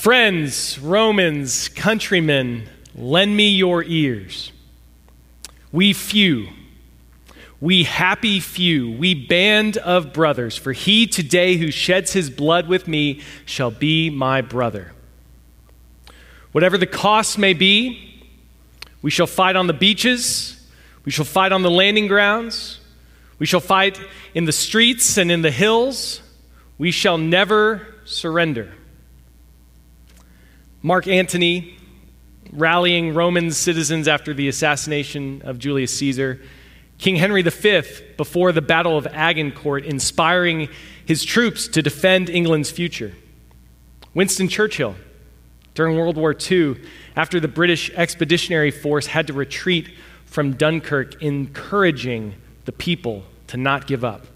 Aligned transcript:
Friends, 0.00 0.78
Romans, 0.78 1.68
countrymen, 1.68 2.66
lend 2.94 3.36
me 3.36 3.50
your 3.50 3.84
ears. 3.84 4.50
We 5.72 5.92
few, 5.92 6.48
we 7.60 7.82
happy 7.82 8.40
few, 8.40 8.90
we 8.92 9.12
band 9.12 9.76
of 9.76 10.14
brothers, 10.14 10.56
for 10.56 10.72
he 10.72 11.06
today 11.06 11.58
who 11.58 11.70
sheds 11.70 12.14
his 12.14 12.30
blood 12.30 12.66
with 12.66 12.88
me 12.88 13.20
shall 13.44 13.70
be 13.70 14.08
my 14.08 14.40
brother. 14.40 14.92
Whatever 16.52 16.78
the 16.78 16.86
cost 16.86 17.36
may 17.36 17.52
be, 17.52 18.24
we 19.02 19.10
shall 19.10 19.26
fight 19.26 19.54
on 19.54 19.66
the 19.66 19.74
beaches, 19.74 20.66
we 21.04 21.12
shall 21.12 21.26
fight 21.26 21.52
on 21.52 21.60
the 21.60 21.70
landing 21.70 22.06
grounds, 22.06 22.80
we 23.38 23.44
shall 23.44 23.60
fight 23.60 24.00
in 24.32 24.46
the 24.46 24.52
streets 24.52 25.18
and 25.18 25.30
in 25.30 25.42
the 25.42 25.50
hills, 25.50 26.22
we 26.78 26.90
shall 26.90 27.18
never 27.18 27.86
surrender. 28.06 28.72
Mark 30.82 31.06
Antony, 31.06 31.76
rallying 32.52 33.12
Roman 33.12 33.50
citizens 33.50 34.08
after 34.08 34.32
the 34.32 34.48
assassination 34.48 35.42
of 35.44 35.58
Julius 35.58 35.94
Caesar. 35.98 36.40
King 36.96 37.16
Henry 37.16 37.42
V, 37.42 37.82
before 38.16 38.52
the 38.52 38.62
Battle 38.62 38.96
of 38.96 39.06
Agincourt, 39.06 39.84
inspiring 39.84 40.70
his 41.04 41.22
troops 41.22 41.68
to 41.68 41.82
defend 41.82 42.30
England's 42.30 42.70
future. 42.70 43.12
Winston 44.14 44.48
Churchill, 44.48 44.94
during 45.74 45.96
World 45.96 46.16
War 46.16 46.34
II, 46.50 46.76
after 47.14 47.40
the 47.40 47.48
British 47.48 47.90
Expeditionary 47.90 48.70
Force 48.70 49.06
had 49.06 49.26
to 49.26 49.34
retreat 49.34 49.90
from 50.24 50.54
Dunkirk, 50.54 51.22
encouraging 51.22 52.34
the 52.64 52.72
people 52.72 53.24
to 53.48 53.58
not 53.58 53.86
give 53.86 54.02
up. 54.02 54.26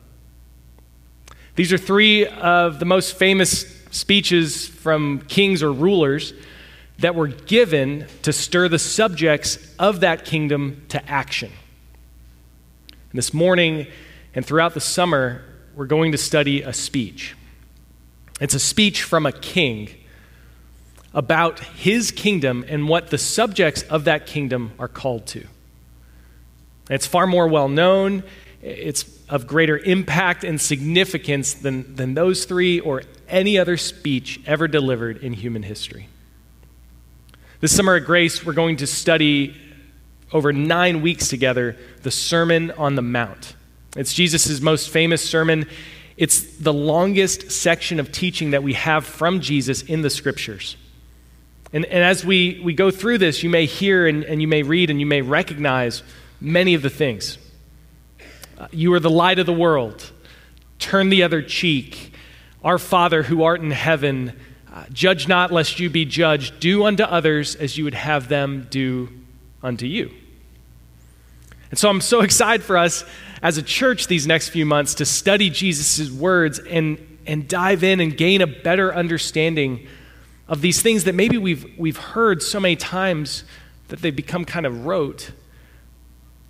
These 1.55 1.73
are 1.73 1.79
three 1.79 2.27
of 2.27 2.81
the 2.81 2.85
most 2.85 3.17
famous 3.17 3.84
speeches 3.95 4.67
from 4.67 5.21
kings 5.21 5.63
or 5.63 5.73
rulers 5.73 6.35
that 6.99 7.15
were 7.15 7.29
given 7.29 8.07
to 8.23 8.33
stir 8.33 8.69
the 8.69 8.79
subjects 8.79 9.59
of 9.79 10.01
that 10.01 10.25
kingdom 10.25 10.85
to 10.89 11.09
action. 11.09 11.51
And 12.89 13.19
this 13.19 13.33
morning 13.33 13.87
and 14.35 14.45
throughout 14.45 14.75
the 14.75 14.81
summer, 14.81 15.45
we're 15.75 15.87
going 15.87 16.13
to 16.13 16.19
study 16.19 16.63
a 16.63 16.73
speech. 16.73 17.37
It's 18.41 18.55
a 18.55 18.61
speech 18.61 19.03
from 19.03 19.27
a 19.27 19.33
king 19.33 19.91
about 21.13 21.61
his 21.61 22.11
kingdom 22.11 22.65
and 22.69 22.89
what 22.89 23.11
the 23.11 23.19
subjects 23.19 23.83
of 23.83 24.05
that 24.05 24.27
kingdom 24.27 24.73
are 24.79 24.89
called 24.89 25.27
to. 25.27 25.47
It's 26.91 27.07
far 27.07 27.27
more 27.27 27.47
well 27.47 27.69
known, 27.69 28.25
it's 28.61 29.05
of 29.29 29.47
greater 29.47 29.79
impact 29.79 30.43
and 30.43 30.61
significance 30.61 31.55
than, 31.55 31.95
than 31.95 32.15
those 32.15 32.45
three 32.45 32.81
or 32.81 33.03
any 33.29 33.59
other 33.59 33.77
speech 33.77 34.41
ever 34.47 34.69
delivered 34.69 35.19
in 35.19 35.33
human 35.33 35.63
history. 35.63 36.09
This 37.61 37.75
summer 37.75 37.95
at 37.95 38.05
Grace, 38.05 38.45
we're 38.45 38.53
going 38.53 38.77
to 38.77 38.87
study 38.87 39.57
over 40.33 40.53
nine 40.53 41.01
weeks 41.01 41.29
together 41.29 41.77
the 42.03 42.11
Sermon 42.11 42.71
on 42.73 42.95
the 42.95 43.03
Mount. 43.03 43.55
It's 43.97 44.13
Jesus' 44.13 44.61
most 44.61 44.91
famous 44.91 45.23
sermon. 45.23 45.67
It's 46.17 46.57
the 46.59 46.73
longest 46.73 47.51
section 47.51 48.01
of 48.01 48.13
teaching 48.13 48.51
that 48.51 48.63
we 48.63 48.75
have 48.75 49.05
from 49.05 49.41
Jesus 49.41 49.83
in 49.83 50.03
the 50.03 50.11
scriptures. 50.11 50.77
And, 51.73 51.85
and 51.87 52.05
as 52.05 52.25
we, 52.25 52.61
we 52.63 52.73
go 52.73 52.91
through 52.91 53.19
this, 53.19 53.43
you 53.43 53.51
may 53.51 53.67
hear 53.67 54.07
and, 54.07 54.25
and 54.25 54.41
you 54.41 54.47
may 54.49 54.63
read 54.63 54.91
and 54.91 55.01
you 55.01 55.07
may 55.07 55.23
recognize 55.23 56.03
many 56.41 56.75
of 56.75 56.83
the 56.83 56.91
things. 56.91 57.39
Uh, 58.57 58.69
you 58.71 58.93
are 58.95 59.01
the 59.01 59.11
light 59.11 59.39
of 59.39 59.47
the 59.47 59.53
world. 59.53 60.13
Turn 60.79 61.09
the 61.09 61.23
other 61.23 61.43
cheek. 61.43 62.13
Our 62.65 62.79
Father 62.79 63.23
who 63.23 63.45
art 63.45 63.61
in 63.61 63.71
heaven 63.71 64.33
uh, 64.73 64.85
judge 64.93 65.29
not 65.29 65.53
lest 65.53 65.79
you 65.79 65.91
be 65.91 66.05
judged. 66.05 66.59
Do 66.59 66.85
unto 66.85 67.05
others 67.05 67.55
as 67.55 67.79
you 67.79 67.85
would 67.85 67.95
have 67.95 68.29
them 68.29 68.67
do 68.71 69.11
unto 69.63 69.87
you. 69.87 70.11
And 71.71 71.79
so 71.79 71.91
I'm 71.91 72.01
so 72.01 72.23
excited 72.23 72.65
for 72.65 72.77
us 72.77 73.05
as 73.43 73.59
a 73.59 73.63
church 73.63 74.07
these 74.07 74.27
next 74.27 74.49
few 74.49 74.65
months 74.65 74.95
to 74.95 75.05
study 75.05 75.51
Jesus' 75.51 76.11
words 76.11 76.59
and, 76.59 76.99
and 77.27 77.47
dive 77.47 77.85
in 77.85 78.01
and 78.01 78.17
gain 78.17 78.41
a 78.41 78.47
better 78.47 78.95
understanding 78.95 79.87
of 80.49 80.61
these 80.61 80.81
things 80.83 81.05
that 81.05 81.15
maybe 81.15 81.39
we've, 81.39 81.67
we've 81.79 81.97
heard 81.97 82.43
so 82.43 82.59
many 82.59 82.77
times 82.77 83.45
that 83.89 84.01
they've 84.01 84.17
become 84.17 84.45
kind 84.45 84.67
of 84.67 84.87
rote. 84.87 85.33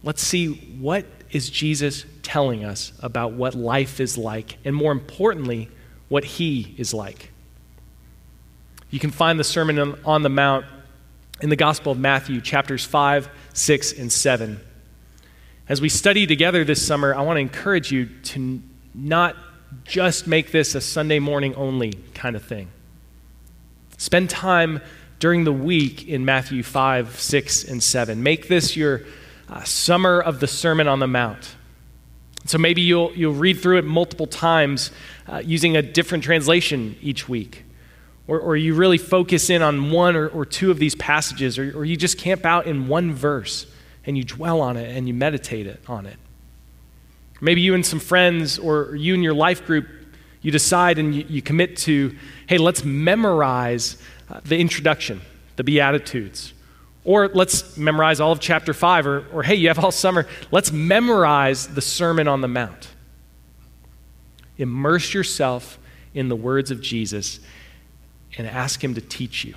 Let's 0.03 0.22
see 0.22 0.77
what 0.78 1.06
is 1.31 1.50
Jesus 1.50 2.05
telling 2.22 2.65
us 2.65 2.93
about 3.00 3.33
what 3.33 3.55
life 3.55 4.00
is 4.00 4.17
like, 4.17 4.59
and 4.65 4.75
more 4.75 4.93
importantly, 4.93 5.69
what 6.09 6.25
he 6.25 6.75
is 6.76 6.92
like. 6.94 7.31
You 8.91 9.00
can 9.00 9.10
find 9.10 9.41
the 9.41 9.44
Sermon 9.44 9.97
on 10.04 10.22
the 10.22 10.28
Mount 10.28 10.66
in 11.41 11.48
the 11.48 11.56
Gospel 11.56 11.92
of 11.92 11.98
Matthew, 11.98 12.41
chapters 12.41 12.84
5, 12.84 13.28
6, 13.53 13.92
and 13.92 14.12
7. 14.12 14.60
As 15.69 15.81
we 15.81 15.88
study 15.88 16.26
together 16.26 16.62
this 16.64 16.87
summer, 16.87 17.14
I 17.14 17.22
want 17.22 17.37
to 17.37 17.41
encourage 17.41 17.91
you 17.91 18.06
to 18.06 18.62
not 18.94 19.37
just 19.84 20.26
make 20.26 20.53
this 20.53 20.75
a 20.75 20.81
Sunday 20.81 21.19
morning 21.19 21.54
only 21.54 21.93
kind 22.14 22.37
of 22.37 22.44
thing. 22.44 22.69
Spend 23.98 24.31
time 24.31 24.81
during 25.19 25.44
the 25.44 25.53
week 25.53 26.06
in 26.06 26.25
Matthew 26.25 26.62
5, 26.62 27.19
6, 27.19 27.64
and 27.64 27.82
7. 27.82 28.22
Make 28.22 28.48
this 28.48 28.76
your 28.76 29.03
uh, 29.48 29.64
summer 29.64 30.20
of 30.20 30.41
the 30.41 30.47
Sermon 30.47 30.87
on 30.87 30.98
the 30.98 31.06
Mount. 31.06 31.56
So 32.47 32.59
maybe 32.59 32.82
you'll, 32.82 33.12
you'll 33.15 33.32
read 33.34 33.60
through 33.60 33.78
it 33.78 33.84
multiple 33.84 34.27
times 34.27 34.91
uh, 35.27 35.38
using 35.38 35.77
a 35.77 35.82
different 35.82 36.25
translation 36.25 36.97
each 37.00 37.28
week. 37.28 37.65
Or, 38.27 38.38
or 38.38 38.56
you 38.56 38.75
really 38.75 38.99
focus 38.99 39.50
in 39.50 39.62
on 39.62 39.91
one 39.91 40.16
or, 40.16 40.28
or 40.28 40.44
two 40.44 40.71
of 40.71 40.78
these 40.78 40.94
passages, 40.94 41.59
or, 41.59 41.78
or 41.78 41.84
you 41.84 41.97
just 41.97 42.19
camp 42.19 42.44
out 42.44 42.66
in 42.66 42.88
one 42.88 43.12
verse 43.15 43.66
and 44.06 44.16
you 44.16 44.25
dwell 44.25 44.60
on 44.60 44.77
it 44.77 44.94
and 44.97 45.09
you 45.09 45.15
meditate 45.15 45.66
it, 45.66 45.81
on 45.87 46.06
it. 46.06 46.16
Maybe 47.41 47.60
you 47.60 47.75
and 47.75 47.84
some 47.84 48.00
friends, 48.00 48.59
or 48.59 48.94
you 48.94 49.15
and 49.15 49.22
your 49.22 49.34
life 49.34 49.66
group, 49.66 49.87
you 50.41 50.50
decide 50.50 50.99
and 50.99 51.15
you, 51.15 51.26
you 51.28 51.43
commit 51.43 51.76
to, 51.78 52.15
hey, 52.47 52.59
let's 52.59 52.84
memorize 52.84 53.97
uh, 54.31 54.41
the 54.44 54.59
introduction, 54.59 55.21
the 55.56 55.65
Beatitudes. 55.65 56.53
Or 57.04 57.28
let's 57.28 57.76
memorize 57.76 58.19
all 58.19 58.32
of 58.32 58.41
chapter 58.41 58.72
5. 58.72 59.06
Or, 59.06 59.26
or, 59.32 59.42
hey, 59.42 59.54
you 59.54 59.69
have 59.69 59.78
all 59.78 59.92
summer, 59.92 60.26
let's 60.50 60.72
memorize 60.72 61.69
the 61.69 61.82
Sermon 61.82 62.26
on 62.26 62.41
the 62.41 62.48
Mount. 62.48 62.88
Immerse 64.56 65.12
yourself 65.12 65.78
in 66.14 66.28
the 66.28 66.37
words 66.37 66.70
of 66.70 66.81
Jesus 66.81 67.41
and 68.38 68.47
ask 68.47 68.82
Him 68.82 68.94
to 68.94 69.00
teach 69.00 69.44
you. 69.44 69.54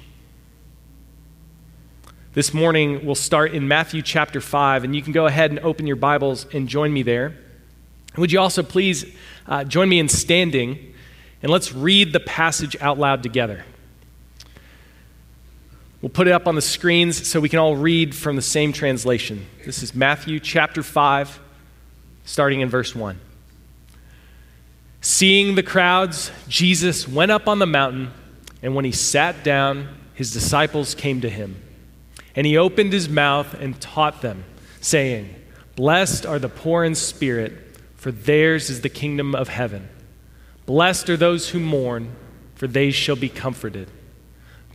This 2.34 2.54
morning, 2.54 3.06
we'll 3.06 3.16
start 3.16 3.54
in 3.54 3.68
Matthew 3.68 4.02
chapter 4.02 4.42
5, 4.42 4.84
and 4.84 4.96
you 4.96 5.02
can 5.02 5.14
go 5.14 5.26
ahead 5.26 5.50
and 5.50 5.60
open 5.62 5.88
your 5.88 5.96
Bibles 5.96 6.46
and 6.54 6.68
join 6.68 6.94
me 6.94 7.02
there. 7.02 7.36
Would 8.18 8.32
you 8.32 8.40
also 8.40 8.62
please 8.62 9.06
uh, 9.48 9.64
join 9.64 9.90
me 9.90 10.00
in 10.00 10.10
standing, 10.10 10.94
and 11.42 11.52
let's 11.52 11.74
read 11.74 12.14
the 12.14 12.20
passage 12.20 12.76
out 12.82 13.00
loud 13.00 13.24
together. 13.24 13.64
We'll 16.08 16.14
put 16.14 16.30
it 16.30 16.32
up 16.32 16.48
on 16.48 16.56
the 16.56 16.62
screens 16.62 17.28
so 17.28 17.42
we 17.42 17.50
can 17.50 17.60
all 17.60 17.76
read 17.76 18.16
from 18.16 18.38
the 18.38 18.42
same 18.42 18.72
translation. 18.72 19.46
This 19.66 19.84
is 19.84 19.94
Matthew 19.94 20.40
chapter 20.40 20.82
5, 20.82 21.38
starting 22.24 22.62
in 22.62 22.70
verse 22.70 22.96
1. 22.96 23.20
Seeing 25.02 25.56
the 25.56 25.64
crowds, 25.64 26.32
Jesus 26.48 27.10
went 27.10 27.32
up 27.32 27.50
on 27.50 27.60
the 27.60 27.66
mountain 27.66 28.14
and 28.62 28.74
when 28.74 28.86
he 28.86 28.94
sat 28.94 29.44
down, 29.44 29.90
his 30.14 30.32
disciples 30.32 30.96
came 30.96 31.20
to 31.20 31.30
him. 31.30 31.62
And 32.38 32.48
he 32.48 32.58
opened 32.58 32.94
his 32.94 33.10
mouth 33.10 33.54
and 33.56 33.78
taught 33.82 34.22
them, 34.22 34.46
saying, 34.80 35.36
Blessed 35.76 36.26
are 36.26 36.40
the 36.40 36.48
poor 36.48 36.86
in 36.86 36.96
spirit, 36.96 37.52
for 37.98 38.14
theirs 38.14 38.70
is 38.70 38.80
the 38.80 38.88
kingdom 38.88 39.36
of 39.36 39.50
heaven. 39.50 39.90
Blessed 40.66 41.10
are 41.10 41.18
those 41.18 41.50
who 41.50 41.60
mourn, 41.60 42.16
for 42.56 42.68
they 42.68 42.92
shall 42.92 43.18
be 43.18 43.28
comforted. 43.28 43.90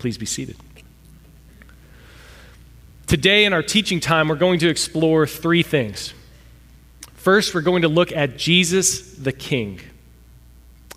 Please 0.00 0.18
be 0.18 0.26
seated. 0.26 0.56
Today, 3.06 3.44
in 3.44 3.52
our 3.52 3.62
teaching 3.62 4.00
time, 4.00 4.28
we're 4.28 4.34
going 4.34 4.58
to 4.60 4.68
explore 4.68 5.26
three 5.26 5.62
things. 5.62 6.14
First, 7.14 7.54
we're 7.54 7.60
going 7.60 7.82
to 7.82 7.88
look 7.88 8.10
at 8.10 8.36
Jesus 8.36 9.12
the 9.12 9.30
King. 9.30 9.80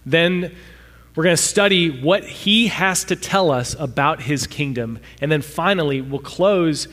Then, 0.05 0.55
We're 1.15 1.23
going 1.25 1.35
to 1.35 1.41
study 1.41 2.01
what 2.01 2.23
he 2.23 2.67
has 2.67 3.03
to 3.05 3.15
tell 3.15 3.51
us 3.51 3.75
about 3.77 4.21
his 4.21 4.47
kingdom. 4.47 4.99
And 5.21 5.31
then 5.31 5.43
finally, 5.43 6.01
we'll 6.01 6.19
close 6.19 6.87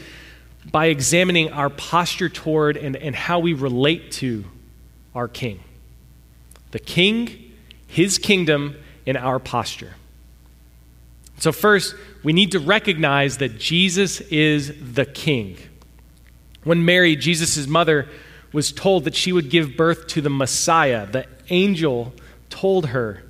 by 0.70 0.86
examining 0.86 1.52
our 1.52 1.70
posture 1.70 2.28
toward 2.28 2.76
and, 2.76 2.96
and 2.96 3.16
how 3.16 3.38
we 3.38 3.54
relate 3.54 4.12
to 4.12 4.44
our 5.14 5.26
king. 5.26 5.60
The 6.72 6.78
king, 6.78 7.52
his 7.86 8.18
kingdom, 8.18 8.76
and 9.06 9.16
our 9.16 9.38
posture. 9.38 9.94
So, 11.40 11.52
first, 11.52 11.94
we 12.22 12.34
need 12.34 12.52
to 12.52 12.58
recognize 12.58 13.38
that 13.38 13.58
Jesus 13.58 14.20
is 14.20 14.74
the 14.78 15.06
king. 15.06 15.56
When 16.64 16.84
Mary, 16.84 17.16
Jesus' 17.16 17.66
mother, 17.66 18.08
was 18.52 18.72
told 18.72 19.04
that 19.04 19.14
she 19.14 19.32
would 19.32 19.48
give 19.48 19.74
birth 19.74 20.06
to 20.08 20.20
the 20.20 20.28
Messiah, 20.28 21.06
the 21.06 21.24
angel 21.48 22.12
told 22.50 22.88
her, 22.88 23.22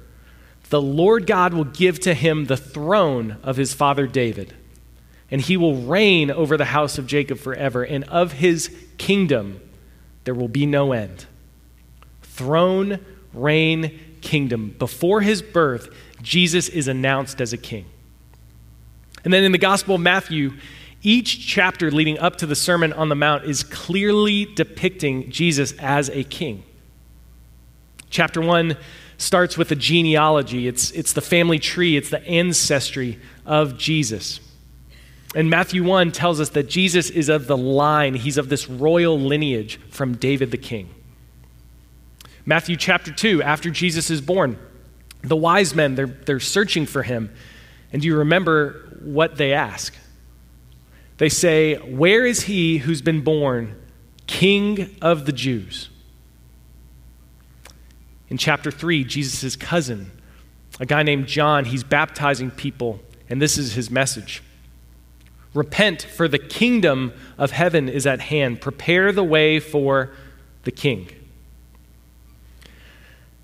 The 0.71 0.83
Lord 0.83 1.29
God 1.29 1.55
will 1.55 1.65
give 1.65 2.01
to 2.01 2.13
him 2.13 2.47
the 2.47 2.57
throne 2.57 3.37
of 3.45 3.57
his 3.57 3.75
father 3.75 4.09
David, 4.09 4.55
and 5.31 5.41
he 5.41 5.57
will 5.57 5.77
reign 5.77 6.33
over 6.33 6.57
the 6.57 6.65
house 6.65 6.99
of 6.99 7.07
Jacob 7.07 7.39
forever, 7.39 7.85
and 7.85 8.03
of 8.05 8.33
his 8.33 8.77
kingdom 8.99 9.61
there 10.25 10.35
will 10.35 10.49
be 10.49 10.67
no 10.67 10.93
end. 10.93 11.27
Throne, 12.23 12.99
reign, 13.33 14.01
kingdom. 14.21 14.75
Before 14.81 15.21
his 15.21 15.43
birth, 15.43 15.95
Jesus 16.23 16.69
is 16.69 16.89
announced 16.89 17.41
as 17.41 17.53
a 17.53 17.57
king. 17.57 17.87
And 19.25 19.33
then 19.33 19.45
in 19.45 19.53
the 19.53 19.59
Gospel 19.59 19.97
of 19.97 20.01
Matthew, 20.01 20.53
each 21.03 21.47
chapter 21.47 21.91
leading 21.91 22.19
up 22.19 22.37
to 22.37 22.47
the 22.47 22.57
Sermon 22.57 22.93
on 22.93 23.09
the 23.09 23.15
Mount 23.15 23.45
is 23.45 23.63
clearly 23.63 24.47
depicting 24.55 25.31
Jesus 25.31 25.73
as 25.79 26.09
a 26.11 26.25
king. 26.25 26.63
Chapter 28.11 28.41
1 28.41 28.77
starts 29.17 29.57
with 29.57 29.71
a 29.71 29.77
genealogy, 29.77 30.67
it's, 30.67 30.91
it's 30.93 31.13
the 31.13 31.21
family 31.21 31.59
tree, 31.59 31.97
it's 31.97 32.11
the 32.11 32.27
ancestry 32.27 33.19
of 33.45 33.77
Jesus. 33.77 34.41
And 35.35 35.49
Matthew 35.49 35.85
1 35.85 36.11
tells 36.11 36.41
us 36.41 36.49
that 36.51 36.69
Jesus 36.69 37.09
is 37.09 37.29
of 37.29 37.47
the 37.47 37.57
line, 37.57 38.15
he's 38.15 38.39
of 38.39 38.49
this 38.49 38.69
royal 38.69 39.19
lineage 39.19 39.79
from 39.91 40.17
David 40.17 40.51
the 40.51 40.59
king. 40.59 40.89
Matthew 42.45 42.77
chapter 42.77 43.13
2, 43.13 43.43
after 43.43 43.71
Jesus 43.71 44.11
is 44.11 44.21
born, 44.21 44.59
the 45.23 45.37
wise 45.37 45.75
men, 45.75 45.95
they're, 45.95 46.07
they're 46.07 46.41
searching 46.41 46.87
for 46.87 47.03
him. 47.03 47.33
And 47.93 48.03
do 48.03 48.09
you 48.09 48.17
remember 48.17 48.90
what 49.01 49.37
they 49.37 49.53
ask? 49.53 49.95
They 51.19 51.29
say, 51.29 51.77
Where 51.77 52.25
is 52.25 52.43
he 52.43 52.79
who's 52.79 53.03
been 53.03 53.23
born 53.23 53.77
King 54.27 54.97
of 55.03 55.27
the 55.27 55.33
Jews? 55.33 55.91
In 58.29 58.39
chapter 58.39 58.71
3, 58.71 59.05
Jesus' 59.05 59.57
cousin, 59.57 60.13
a 60.79 60.87
guy 60.87 61.03
named 61.03 61.27
John, 61.27 61.65
he's 61.65 61.83
baptizing 61.83 62.51
people, 62.51 63.01
and 63.29 63.43
this 63.43 63.59
is 63.59 63.75
his 63.75 63.91
message 63.91 64.43
Repent, 65.53 66.03
for 66.03 66.29
the 66.29 66.39
kingdom 66.39 67.13
of 67.37 67.51
heaven 67.51 67.89
is 67.89 68.07
at 68.07 68.21
hand. 68.21 68.61
Prepare 68.61 69.11
the 69.11 69.25
way 69.25 69.59
for 69.59 70.13
the 70.63 70.71
king. 70.71 71.09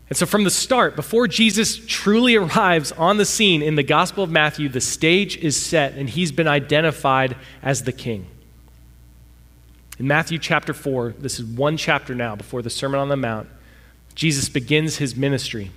And 0.08 0.17
so, 0.17 0.25
from 0.25 0.44
the 0.44 0.50
start, 0.50 0.94
before 0.94 1.26
Jesus 1.26 1.85
truly 1.85 2.37
arrives 2.37 2.93
on 2.93 3.17
the 3.17 3.25
scene 3.25 3.61
in 3.61 3.75
the 3.75 3.82
Gospel 3.82 4.23
of 4.23 4.31
Matthew, 4.31 4.69
the 4.69 4.81
stage 4.81 5.37
is 5.38 5.56
set 5.56 5.94
and 5.94 6.08
he's 6.08 6.31
been 6.31 6.47
identified 6.47 7.37
as 7.62 7.82
the 7.82 7.93
king. 7.93 8.26
In 9.99 10.06
Matthew 10.06 10.38
chapter 10.38 10.73
4, 10.73 11.14
this 11.19 11.41
is 11.41 11.44
one 11.44 11.76
chapter 11.76 12.14
now 12.14 12.37
before 12.37 12.62
the 12.62 12.70
Sermon 12.70 13.00
on 13.00 13.08
the 13.08 13.17
Mount, 13.17 13.49
Jesus 14.14 14.49
begins 14.49 14.97
his 14.97 15.17
ministry. 15.17 15.70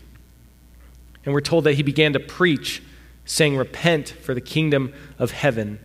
And 1.25 1.33
we're 1.33 1.41
told 1.41 1.63
that 1.63 1.73
he 1.73 1.83
began 1.83 2.13
to 2.13 2.19
preach, 2.19 2.83
saying, 3.25 3.57
Repent, 3.57 4.09
for 4.09 4.33
the 4.33 4.41
kingdom 4.41 4.93
of 5.17 5.31
heaven 5.31 5.79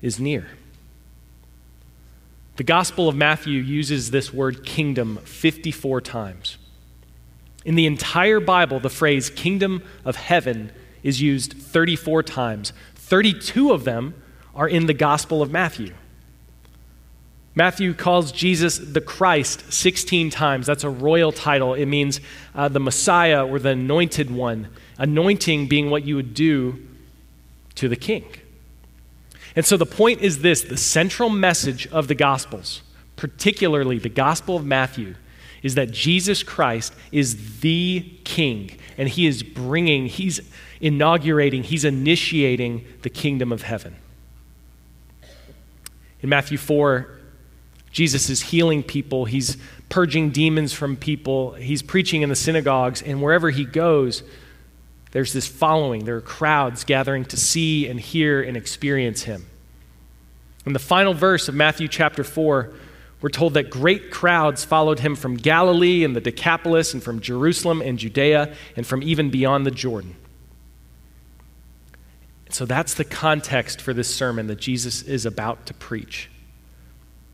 is 0.00 0.20
near. 0.20 0.46
The 2.56 2.64
Gospel 2.64 3.08
of 3.08 3.16
Matthew 3.16 3.60
uses 3.60 4.10
this 4.10 4.32
word 4.32 4.64
kingdom 4.64 5.16
54 5.24 6.00
times. 6.00 6.58
In 7.64 7.74
the 7.74 7.86
entire 7.86 8.40
Bible, 8.40 8.80
the 8.80 8.90
phrase 8.90 9.30
kingdom 9.30 9.82
of 10.04 10.16
heaven 10.16 10.70
is 11.02 11.20
used 11.20 11.54
34 11.54 12.22
times. 12.22 12.72
32 12.94 13.72
of 13.72 13.84
them 13.84 14.14
are 14.54 14.68
in 14.68 14.86
the 14.86 14.94
Gospel 14.94 15.42
of 15.42 15.50
Matthew. 15.50 15.94
Matthew 17.54 17.94
calls 17.94 18.32
Jesus 18.32 18.78
the 18.78 19.00
Christ 19.00 19.72
16 19.72 20.30
times. 20.30 20.66
That's 20.66 20.82
a 20.82 20.90
royal 20.90 21.30
title. 21.30 21.74
It 21.74 21.86
means 21.86 22.20
uh, 22.54 22.68
the 22.68 22.80
Messiah 22.80 23.46
or 23.46 23.58
the 23.58 23.70
anointed 23.70 24.30
one, 24.30 24.68
anointing 24.98 25.68
being 25.68 25.88
what 25.88 26.04
you 26.04 26.16
would 26.16 26.34
do 26.34 26.84
to 27.76 27.88
the 27.88 27.96
king. 27.96 28.24
And 29.54 29.64
so 29.64 29.76
the 29.76 29.86
point 29.86 30.20
is 30.20 30.42
this 30.42 30.62
the 30.62 30.76
central 30.76 31.30
message 31.30 31.86
of 31.88 32.08
the 32.08 32.14
Gospels, 32.16 32.82
particularly 33.14 33.98
the 33.98 34.08
Gospel 34.08 34.56
of 34.56 34.64
Matthew, 34.64 35.14
is 35.64 35.74
that 35.74 35.90
Jesus 35.90 36.44
Christ 36.44 36.94
is 37.10 37.60
the 37.60 38.08
king, 38.22 38.70
and 38.96 39.08
he 39.08 39.26
is 39.26 39.42
bringing, 39.42 40.06
he's 40.06 40.40
inaugurating, 40.80 41.64
he's 41.64 41.84
initiating 41.84 42.84
the 43.02 43.10
kingdom 43.10 43.50
of 43.50 43.62
heaven. 43.62 43.96
In 46.20 46.28
Matthew 46.28 46.58
4, 46.58 47.18
Jesus 47.90 48.28
is 48.28 48.42
healing 48.42 48.82
people, 48.82 49.24
he's 49.24 49.56
purging 49.88 50.30
demons 50.30 50.74
from 50.74 50.96
people, 50.96 51.54
he's 51.54 51.82
preaching 51.82 52.20
in 52.20 52.28
the 52.28 52.36
synagogues, 52.36 53.00
and 53.00 53.22
wherever 53.22 53.50
he 53.50 53.64
goes, 53.64 54.22
there's 55.12 55.32
this 55.32 55.46
following. 55.46 56.04
There 56.04 56.16
are 56.16 56.20
crowds 56.20 56.84
gathering 56.84 57.24
to 57.26 57.36
see 57.36 57.88
and 57.88 57.98
hear 57.98 58.42
and 58.42 58.56
experience 58.56 59.22
him. 59.22 59.46
In 60.66 60.72
the 60.72 60.78
final 60.78 61.14
verse 61.14 61.48
of 61.48 61.54
Matthew 61.54 61.88
chapter 61.88 62.24
4, 62.24 62.72
we're 63.24 63.30
told 63.30 63.54
that 63.54 63.70
great 63.70 64.10
crowds 64.10 64.66
followed 64.66 64.98
him 64.98 65.16
from 65.16 65.36
Galilee 65.36 66.04
and 66.04 66.14
the 66.14 66.20
Decapolis 66.20 66.92
and 66.92 67.02
from 67.02 67.20
Jerusalem 67.20 67.80
and 67.80 67.98
Judea 67.98 68.54
and 68.76 68.86
from 68.86 69.02
even 69.02 69.30
beyond 69.30 69.64
the 69.64 69.70
Jordan. 69.70 70.14
So 72.50 72.66
that's 72.66 72.92
the 72.92 73.04
context 73.06 73.80
for 73.80 73.94
this 73.94 74.14
sermon 74.14 74.48
that 74.48 74.60
Jesus 74.60 75.00
is 75.00 75.24
about 75.24 75.64
to 75.64 75.72
preach. 75.72 76.28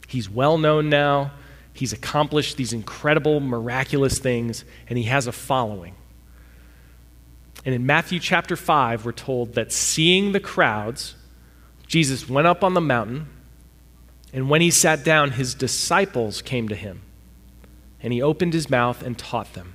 He's 0.06 0.30
well 0.30 0.58
known 0.58 0.90
now, 0.90 1.32
he's 1.72 1.92
accomplished 1.92 2.56
these 2.56 2.72
incredible, 2.72 3.40
miraculous 3.40 4.20
things, 4.20 4.64
and 4.88 4.96
he 4.96 5.06
has 5.06 5.26
a 5.26 5.32
following. 5.32 5.96
And 7.64 7.74
in 7.74 7.84
Matthew 7.84 8.20
chapter 8.20 8.54
5, 8.54 9.04
we're 9.04 9.10
told 9.10 9.54
that 9.54 9.72
seeing 9.72 10.30
the 10.30 10.38
crowds, 10.38 11.16
Jesus 11.88 12.28
went 12.28 12.46
up 12.46 12.62
on 12.62 12.74
the 12.74 12.80
mountain 12.80 13.26
and 14.32 14.48
when 14.48 14.60
he 14.60 14.70
sat 14.70 15.04
down, 15.04 15.32
his 15.32 15.54
disciples 15.54 16.42
came 16.42 16.68
to 16.68 16.74
him, 16.74 17.02
and 18.02 18.12
he 18.12 18.22
opened 18.22 18.52
his 18.52 18.70
mouth 18.70 19.02
and 19.02 19.18
taught 19.18 19.54
them. 19.54 19.74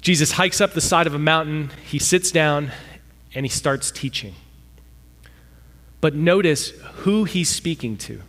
Jesus 0.00 0.32
hikes 0.32 0.60
up 0.60 0.72
the 0.72 0.80
side 0.80 1.06
of 1.06 1.14
a 1.14 1.18
mountain, 1.18 1.70
he 1.84 1.98
sits 1.98 2.32
down, 2.32 2.72
and 3.34 3.46
he 3.46 3.50
starts 3.50 3.90
teaching. 3.90 4.34
But 6.00 6.14
notice 6.14 6.70
who 6.70 7.24
he's 7.24 7.48
speaking 7.48 7.96
to 7.98 8.22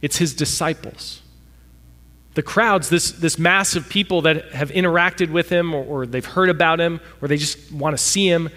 it's 0.00 0.18
his 0.18 0.32
disciples. 0.32 1.22
The 2.34 2.42
crowds, 2.42 2.88
this, 2.88 3.10
this 3.10 3.36
mass 3.36 3.74
of 3.74 3.88
people 3.88 4.22
that 4.22 4.52
have 4.52 4.70
interacted 4.70 5.32
with 5.32 5.48
him 5.48 5.74
or, 5.74 5.82
or 5.84 6.06
they've 6.06 6.24
heard 6.24 6.50
about 6.50 6.78
him 6.78 7.00
or 7.20 7.26
they 7.26 7.36
just 7.36 7.72
want 7.72 7.96
to 7.96 8.02
see 8.02 8.28
him, 8.28 8.48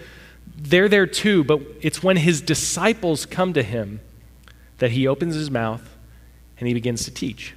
they're 0.56 0.88
there 0.88 1.08
too, 1.08 1.42
but 1.42 1.60
it's 1.80 2.00
when 2.00 2.16
his 2.16 2.40
disciples 2.40 3.26
come 3.26 3.54
to 3.54 3.62
him 3.64 4.00
that 4.82 4.90
he 4.90 5.06
opens 5.06 5.36
his 5.36 5.48
mouth 5.48 5.96
and 6.58 6.66
he 6.66 6.74
begins 6.74 7.04
to 7.04 7.10
teach. 7.12 7.54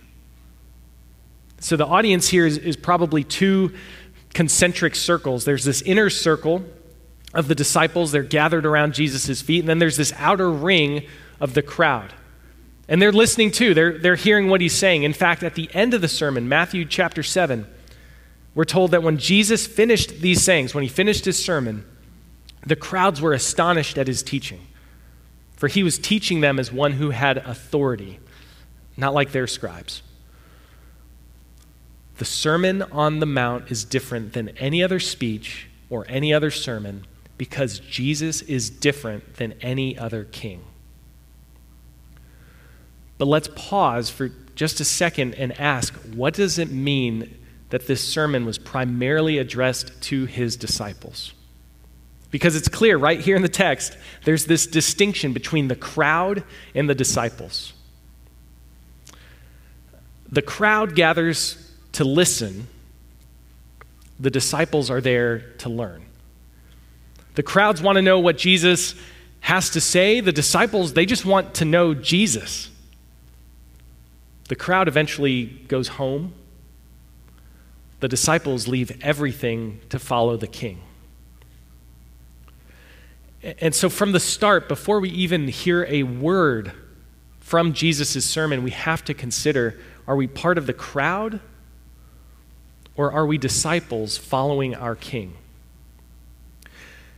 So 1.59 1.75
the 1.75 1.87
audience 1.87 2.27
here 2.27 2.45
is, 2.45 2.59
is 2.59 2.77
probably 2.77 3.23
two 3.23 3.73
concentric 4.35 4.93
circles. 4.93 5.43
There's 5.43 5.63
this 5.63 5.81
inner 5.81 6.11
circle 6.11 6.63
of 7.33 7.47
the 7.47 7.55
disciples, 7.55 8.11
they're 8.11 8.21
gathered 8.21 8.63
around 8.63 8.93
Jesus' 8.93 9.41
feet, 9.41 9.61
and 9.61 9.67
then 9.67 9.79
there's 9.79 9.97
this 9.97 10.13
outer 10.17 10.51
ring 10.51 11.07
of 11.39 11.55
the 11.55 11.63
crowd. 11.63 12.13
And 12.87 13.01
they're 13.01 13.11
listening 13.11 13.49
too, 13.49 13.73
they're, 13.73 13.97
they're 13.97 14.13
hearing 14.13 14.47
what 14.47 14.61
he's 14.61 14.75
saying. 14.75 15.01
In 15.01 15.13
fact, 15.13 15.41
at 15.41 15.55
the 15.55 15.67
end 15.73 15.95
of 15.95 16.01
the 16.01 16.07
sermon, 16.07 16.47
Matthew 16.47 16.85
chapter 16.85 17.23
7, 17.23 17.65
we're 18.53 18.65
told 18.65 18.91
that 18.91 19.01
when 19.01 19.17
Jesus 19.17 19.65
finished 19.65 20.21
these 20.21 20.43
sayings, 20.43 20.75
when 20.75 20.83
he 20.83 20.89
finished 20.89 21.25
his 21.25 21.43
sermon, 21.43 21.85
the 22.67 22.75
crowds 22.75 23.19
were 23.19 23.33
astonished 23.33 23.97
at 23.97 24.05
his 24.05 24.21
teaching 24.21 24.61
for 25.65 25.69
he 25.69 25.81
was 25.81 25.97
teaching 25.97 26.41
them 26.41 26.59
as 26.59 26.71
one 26.71 26.91
who 26.91 27.09
had 27.09 27.39
authority, 27.39 28.19
not 28.95 29.15
like 29.15 29.31
their 29.31 29.47
scribes. 29.47 30.03
The 32.19 32.25
Sermon 32.25 32.83
on 32.83 33.19
the 33.19 33.25
Mount 33.25 33.71
is 33.71 33.83
different 33.83 34.33
than 34.33 34.49
any 34.59 34.83
other 34.83 34.99
speech 34.99 35.67
or 35.89 36.05
any 36.07 36.31
other 36.31 36.51
sermon 36.51 37.07
because 37.39 37.79
Jesus 37.79 38.43
is 38.43 38.69
different 38.69 39.37
than 39.37 39.53
any 39.53 39.97
other 39.97 40.23
king. 40.23 40.63
But 43.17 43.25
let's 43.25 43.49
pause 43.55 44.11
for 44.11 44.29
just 44.53 44.79
a 44.79 44.85
second 44.85 45.33
and 45.33 45.59
ask 45.59 45.95
what 46.13 46.35
does 46.35 46.59
it 46.59 46.69
mean 46.69 47.39
that 47.71 47.87
this 47.87 48.07
sermon 48.07 48.45
was 48.45 48.59
primarily 48.59 49.39
addressed 49.39 49.99
to 50.03 50.25
his 50.25 50.57
disciples. 50.57 51.33
Because 52.35 52.57
it's 52.57 52.67
clear 52.67 52.97
right 52.97 53.21
here 53.21 53.37
in 53.37 53.43
the 53.43 53.47
text, 53.47 53.97
there's 54.25 54.43
this 54.43 54.67
distinction 54.67 55.31
between 55.31 55.69
the 55.69 55.75
crowd 55.77 56.43
and 56.73 56.89
the 56.89 56.93
disciples. 56.93 57.71
The 60.29 60.41
crowd 60.41 60.95
gathers 60.95 61.71
to 61.93 62.03
listen, 62.03 62.67
the 64.19 64.29
disciples 64.29 64.91
are 64.91 64.99
there 64.99 65.53
to 65.59 65.69
learn. 65.69 66.03
The 67.35 67.43
crowds 67.43 67.81
want 67.81 67.95
to 67.95 68.01
know 68.01 68.19
what 68.19 68.37
Jesus 68.37 68.95
has 69.39 69.69
to 69.69 69.79
say, 69.79 70.19
the 70.19 70.33
disciples, 70.33 70.91
they 70.91 71.05
just 71.05 71.23
want 71.23 71.53
to 71.53 71.63
know 71.63 71.93
Jesus. 71.93 72.69
The 74.49 74.57
crowd 74.57 74.89
eventually 74.89 75.45
goes 75.69 75.87
home. 75.87 76.33
The 78.01 78.09
disciples 78.09 78.67
leave 78.67 79.01
everything 79.01 79.79
to 79.87 79.99
follow 79.99 80.35
the 80.35 80.47
king. 80.47 80.81
And 83.45 83.75
so, 83.75 83.89
from 83.89 84.11
the 84.11 84.19
start, 84.19 84.67
before 84.67 84.99
we 84.99 85.09
even 85.11 85.47
hear 85.47 85.85
a 85.87 86.01
word 86.01 86.71
from 87.39 87.73
Jesus' 87.73 88.25
sermon, 88.25 88.63
we 88.63 88.71
have 88.71 89.05
to 89.05 89.13
consider 89.13 89.79
are 90.07 90.15
we 90.15 90.25
part 90.25 90.57
of 90.57 90.65
the 90.65 90.73
crowd 90.73 91.39
or 92.95 93.11
are 93.11 93.25
we 93.25 93.37
disciples 93.37 94.17
following 94.17 94.73
our 94.73 94.95
king? 94.95 95.35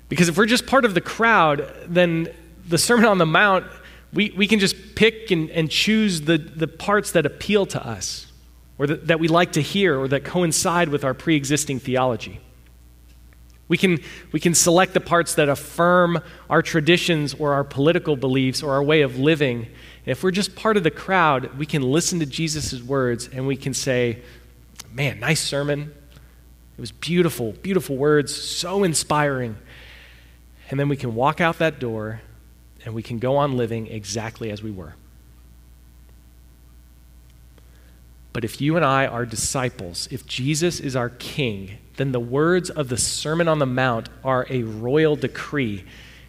Because 0.09 0.27
if 0.27 0.37
we're 0.37 0.45
just 0.45 0.67
part 0.67 0.83
of 0.83 0.93
the 0.93 1.01
crowd, 1.01 1.73
then 1.87 2.33
the 2.67 2.77
Sermon 2.77 3.05
on 3.05 3.17
the 3.17 3.25
Mount, 3.25 3.65
we, 4.11 4.33
we 4.35 4.47
can 4.47 4.59
just 4.59 4.95
pick 4.95 5.31
and, 5.31 5.49
and 5.51 5.69
choose 5.69 6.21
the, 6.21 6.37
the 6.37 6.67
parts 6.67 7.11
that 7.11 7.25
appeal 7.25 7.65
to 7.67 7.85
us 7.85 8.31
or 8.77 8.87
that, 8.87 9.07
that 9.07 9.19
we 9.19 9.29
like 9.29 9.53
to 9.53 9.61
hear 9.61 9.97
or 9.97 10.07
that 10.09 10.25
coincide 10.25 10.89
with 10.89 11.03
our 11.05 11.13
pre 11.13 11.35
existing 11.37 11.79
theology. 11.79 12.39
We 13.67 13.77
can, 13.77 13.99
we 14.31 14.39
can 14.39 14.53
select 14.53 14.93
the 14.93 15.01
parts 15.01 15.35
that 15.35 15.49
affirm 15.49 16.21
our 16.49 16.61
traditions 16.61 17.33
or 17.33 17.53
our 17.53 17.63
political 17.63 18.15
beliefs 18.15 18.63
or 18.63 18.71
our 18.71 18.83
way 18.83 19.01
of 19.01 19.19
living. 19.19 19.65
And 19.65 20.07
if 20.07 20.23
we're 20.23 20.31
just 20.31 20.55
part 20.55 20.77
of 20.77 20.83
the 20.83 20.91
crowd, 20.91 21.57
we 21.57 21.65
can 21.65 21.81
listen 21.81 22.19
to 22.19 22.25
Jesus' 22.25 22.81
words 22.81 23.27
and 23.27 23.45
we 23.45 23.57
can 23.57 23.73
say, 23.73 24.21
Man, 24.93 25.19
nice 25.19 25.41
sermon. 25.41 25.93
It 26.77 26.81
was 26.81 26.91
beautiful, 26.91 27.53
beautiful 27.53 27.97
words, 27.97 28.33
so 28.35 28.83
inspiring. 28.83 29.57
And 30.69 30.79
then 30.79 30.89
we 30.89 30.97
can 30.97 31.13
walk 31.13 31.41
out 31.41 31.59
that 31.59 31.79
door 31.79 32.21
and 32.85 32.93
we 32.93 33.03
can 33.03 33.19
go 33.19 33.35
on 33.35 33.57
living 33.57 33.87
exactly 33.87 34.49
as 34.49 34.63
we 34.63 34.71
were. 34.71 34.95
But 38.31 38.43
if 38.43 38.61
you 38.61 38.75
and 38.75 38.85
I 38.85 39.07
are 39.07 39.25
disciples, 39.25 40.07
if 40.11 40.25
Jesus 40.25 40.79
is 40.79 40.95
our 40.95 41.09
king, 41.09 41.79
then 41.97 42.11
the 42.11 42.19
words 42.19 42.69
of 42.69 42.89
the 42.89 42.97
Sermon 42.97 43.47
on 43.47 43.59
the 43.59 43.65
Mount 43.65 44.09
are 44.23 44.45
a 44.49 44.63
royal 44.63 45.15
decree. 45.15 45.83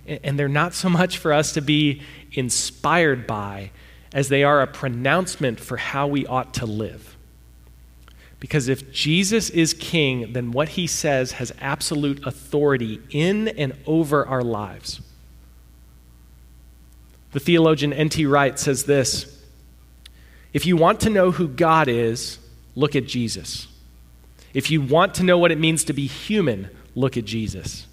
And 0.06 0.38
they're 0.38 0.48
not 0.48 0.74
so 0.74 0.88
much 0.88 1.18
for 1.18 1.32
us 1.32 1.52
to 1.52 1.60
be 1.60 2.02
inspired 2.32 3.26
by 3.26 3.70
as 4.12 4.30
they 4.30 4.42
are 4.42 4.62
a 4.62 4.66
pronouncement 4.66 5.60
for 5.60 5.76
how 5.76 6.06
we 6.06 6.26
ought 6.26 6.54
to 6.54 6.66
live. 6.66 7.16
Because 8.40 8.68
if 8.68 8.92
Jesus 8.92 9.50
is 9.50 9.74
king, 9.74 10.32
then 10.32 10.52
what 10.52 10.70
he 10.70 10.86
says 10.86 11.32
has 11.32 11.52
absolute 11.60 12.26
authority 12.26 13.00
in 13.10 13.48
and 13.48 13.74
over 13.86 14.26
our 14.26 14.42
lives. 14.42 15.00
The 17.32 17.40
theologian 17.40 17.92
N.T. 17.92 18.24
Wright 18.26 18.58
says 18.58 18.84
this 18.84 19.42
If 20.52 20.66
you 20.66 20.76
want 20.76 21.00
to 21.00 21.10
know 21.10 21.32
who 21.32 21.48
God 21.48 21.88
is, 21.88 22.38
look 22.74 22.96
at 22.96 23.06
Jesus. 23.06 23.66
If 24.58 24.72
you 24.72 24.82
want 24.82 25.14
to 25.14 25.22
know 25.22 25.38
what 25.38 25.52
it 25.52 25.58
means 25.60 25.84
to 25.84 25.92
be 25.92 26.08
human, 26.08 26.68
look 26.96 27.16
at 27.16 27.24
Jesus. 27.24 27.86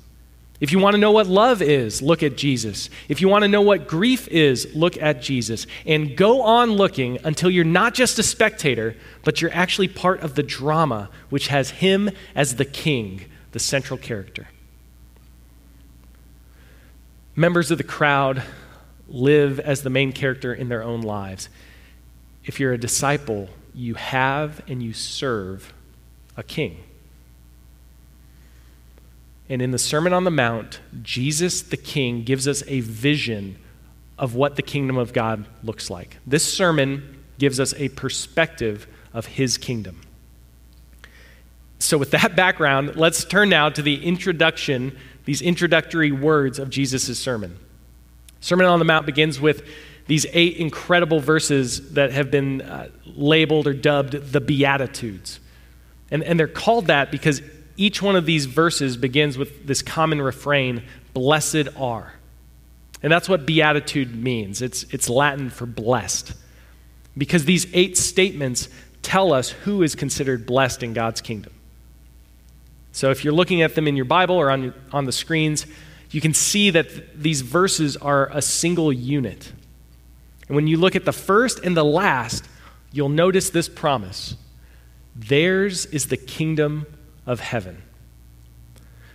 If 0.59 0.71
you 0.71 0.79
want 0.79 0.95
to 0.95 0.97
know 0.99 1.11
what 1.11 1.27
love 1.27 1.61
is, 1.61 2.01
look 2.01 2.23
at 2.23 2.37
Jesus. 2.37 2.89
If 3.07 3.21
you 3.21 3.27
want 3.27 3.43
to 3.43 3.47
know 3.47 3.61
what 3.61 3.87
grief 3.87 4.27
is, 4.29 4.73
look 4.73 4.97
at 4.99 5.21
Jesus. 5.21 5.67
And 5.85 6.17
go 6.17 6.41
on 6.41 6.71
looking 6.71 7.19
until 7.23 7.51
you're 7.51 7.63
not 7.63 7.93
just 7.93 8.17
a 8.17 8.23
spectator, 8.23 8.95
but 9.23 9.43
you're 9.43 9.53
actually 9.53 9.89
part 9.89 10.21
of 10.21 10.33
the 10.33 10.41
drama 10.41 11.11
which 11.29 11.49
has 11.49 11.69
him 11.69 12.09
as 12.33 12.55
the 12.55 12.65
king, 12.65 13.25
the 13.51 13.59
central 13.59 13.99
character. 13.99 14.47
Members 17.35 17.69
of 17.69 17.77
the 17.77 17.83
crowd 17.83 18.41
live 19.07 19.59
as 19.59 19.83
the 19.83 19.91
main 19.91 20.11
character 20.11 20.51
in 20.51 20.69
their 20.69 20.81
own 20.81 21.01
lives. 21.01 21.47
If 22.43 22.59
you're 22.59 22.73
a 22.73 22.77
disciple, 22.79 23.49
you 23.75 23.93
have 23.93 24.63
and 24.67 24.81
you 24.81 24.93
serve 24.93 25.71
a 26.37 26.43
king. 26.43 26.83
And 29.47 29.61
in 29.61 29.71
the 29.71 29.79
Sermon 29.79 30.13
on 30.13 30.23
the 30.23 30.31
Mount, 30.31 30.79
Jesus 31.01 31.61
the 31.61 31.77
King 31.77 32.23
gives 32.23 32.47
us 32.47 32.63
a 32.67 32.79
vision 32.79 33.57
of 34.17 34.33
what 34.33 34.55
the 34.55 34.61
kingdom 34.61 34.97
of 34.97 35.13
God 35.13 35.45
looks 35.63 35.89
like. 35.89 36.17
This 36.25 36.43
sermon 36.43 37.23
gives 37.37 37.59
us 37.59 37.73
a 37.75 37.89
perspective 37.89 38.87
of 39.13 39.25
his 39.25 39.57
kingdom. 39.57 40.01
So, 41.79 41.97
with 41.97 42.11
that 42.11 42.35
background, 42.35 42.95
let's 42.95 43.25
turn 43.25 43.49
now 43.49 43.69
to 43.69 43.81
the 43.81 44.03
introduction, 44.03 44.97
these 45.25 45.41
introductory 45.41 46.11
words 46.11 46.57
of 46.57 46.69
Jesus' 46.69 47.19
sermon. 47.19 47.59
Sermon 48.39 48.65
on 48.65 48.79
the 48.79 48.85
Mount 48.85 49.05
begins 49.05 49.39
with 49.39 49.67
these 50.07 50.25
eight 50.31 50.57
incredible 50.57 51.19
verses 51.19 51.93
that 51.93 52.11
have 52.11 52.31
been 52.31 52.61
uh, 52.61 52.89
labeled 53.05 53.67
or 53.67 53.73
dubbed 53.73 54.13
the 54.31 54.39
Beatitudes. 54.39 55.39
And, 56.11 56.23
and 56.23 56.39
they're 56.39 56.47
called 56.47 56.87
that 56.87 57.11
because 57.11 57.41
each 57.77 58.01
one 58.01 58.15
of 58.15 58.25
these 58.25 58.45
verses 58.45 58.97
begins 58.97 59.37
with 59.37 59.67
this 59.67 59.81
common 59.81 60.21
refrain 60.21 60.83
Blessed 61.13 61.69
are. 61.77 62.13
And 63.01 63.11
that's 63.11 63.29
what 63.29 63.45
beatitude 63.45 64.15
means. 64.15 64.61
It's, 64.61 64.83
it's 64.85 65.09
Latin 65.09 65.49
for 65.49 65.65
blessed. 65.65 66.33
Because 67.17 67.45
these 67.45 67.67
eight 67.73 67.97
statements 67.97 68.67
tell 69.01 69.31
us 69.31 69.49
who 69.49 69.83
is 69.83 69.95
considered 69.95 70.45
blessed 70.45 70.83
in 70.83 70.93
God's 70.93 71.21
kingdom. 71.21 71.53
So 72.91 73.11
if 73.11 73.23
you're 73.23 73.33
looking 73.33 73.61
at 73.61 73.75
them 73.75 73.87
in 73.87 73.95
your 73.95 74.05
Bible 74.05 74.35
or 74.35 74.49
on, 74.49 74.73
on 74.91 75.05
the 75.05 75.11
screens, 75.11 75.65
you 76.11 76.21
can 76.21 76.33
see 76.33 76.69
that 76.71 76.89
th- 76.89 77.03
these 77.15 77.41
verses 77.41 77.95
are 77.97 78.29
a 78.31 78.41
single 78.41 78.91
unit. 78.91 79.51
And 80.47 80.55
when 80.55 80.67
you 80.67 80.77
look 80.77 80.95
at 80.95 81.05
the 81.05 81.13
first 81.13 81.59
and 81.59 81.75
the 81.75 81.83
last, 81.83 82.45
you'll 82.91 83.09
notice 83.09 83.49
this 83.49 83.69
promise 83.69 84.35
Theirs 85.15 85.85
is 85.87 86.07
the 86.07 86.17
kingdom 86.17 86.85
of 87.25 87.39
heaven. 87.39 87.81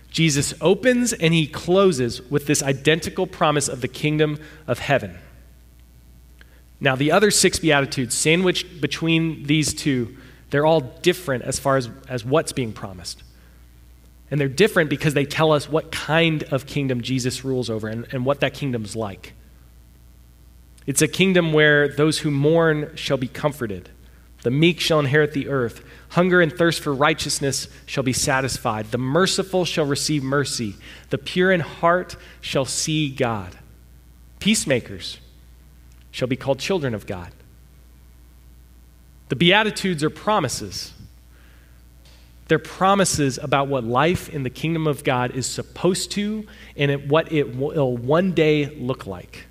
Jesus 0.09 0.53
opens 0.59 1.13
and 1.13 1.33
he 1.33 1.47
closes 1.47 2.21
with 2.29 2.45
this 2.45 2.61
identical 2.61 3.25
promise 3.27 3.67
of 3.67 3.81
the 3.81 3.87
kingdom 3.87 4.39
of 4.67 4.79
heaven. 4.79 5.17
Now, 6.81 6.95
the 6.95 7.11
other 7.11 7.31
six 7.31 7.59
Beatitudes, 7.59 8.15
sandwiched 8.15 8.81
between 8.81 9.43
these 9.43 9.73
two, 9.73 10.17
they're 10.49 10.65
all 10.65 10.81
different 10.81 11.43
as 11.43 11.59
far 11.59 11.77
as, 11.77 11.89
as 12.09 12.25
what's 12.25 12.51
being 12.51 12.73
promised. 12.73 13.23
And 14.31 14.41
they're 14.41 14.49
different 14.49 14.89
because 14.89 15.13
they 15.13 15.25
tell 15.25 15.51
us 15.51 15.69
what 15.69 15.91
kind 15.91 16.43
of 16.43 16.65
kingdom 16.65 17.01
Jesus 17.01 17.45
rules 17.45 17.69
over 17.69 17.87
and, 17.87 18.07
and 18.11 18.25
what 18.25 18.39
that 18.39 18.53
kingdom's 18.53 18.95
like. 18.95 19.33
It's 20.87 21.01
a 21.01 21.07
kingdom 21.07 21.53
where 21.53 21.87
those 21.87 22.19
who 22.19 22.31
mourn 22.31 22.91
shall 22.95 23.17
be 23.17 23.27
comforted, 23.27 23.89
the 24.43 24.51
meek 24.51 24.79
shall 24.79 24.99
inherit 24.99 25.33
the 25.33 25.49
earth. 25.49 25.83
Hunger 26.09 26.41
and 26.41 26.51
thirst 26.51 26.81
for 26.81 26.93
righteousness 26.93 27.67
shall 27.85 28.03
be 28.03 28.13
satisfied. 28.13 28.91
The 28.91 28.97
merciful 28.97 29.65
shall 29.65 29.85
receive 29.85 30.23
mercy. 30.23 30.75
The 31.09 31.17
pure 31.17 31.51
in 31.51 31.59
heart 31.61 32.15
shall 32.41 32.65
see 32.65 33.09
God. 33.09 33.55
Peacemakers 34.39 35.19
shall 36.09 36.27
be 36.27 36.35
called 36.35 36.59
children 36.59 36.93
of 36.93 37.05
God. 37.05 37.31
The 39.29 39.35
Beatitudes 39.35 40.03
are 40.03 40.09
promises. 40.09 40.93
They're 42.47 42.59
promises 42.59 43.37
about 43.37 43.69
what 43.69 43.85
life 43.85 44.27
in 44.27 44.43
the 44.43 44.49
kingdom 44.49 44.87
of 44.87 45.05
God 45.05 45.31
is 45.31 45.45
supposed 45.45 46.11
to 46.11 46.45
and 46.75 47.09
what 47.09 47.31
it 47.31 47.55
will 47.55 47.95
one 47.95 48.33
day 48.33 48.75
look 48.75 49.07
like. 49.07 49.45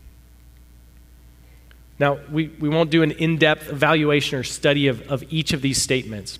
Now, 2.01 2.19
we, 2.33 2.49
we 2.59 2.71
won't 2.71 2.89
do 2.89 3.03
an 3.03 3.11
in 3.11 3.37
depth 3.37 3.69
evaluation 3.69 4.39
or 4.39 4.43
study 4.43 4.87
of, 4.87 5.03
of 5.03 5.23
each 5.29 5.53
of 5.53 5.61
these 5.61 5.81
statements, 5.83 6.39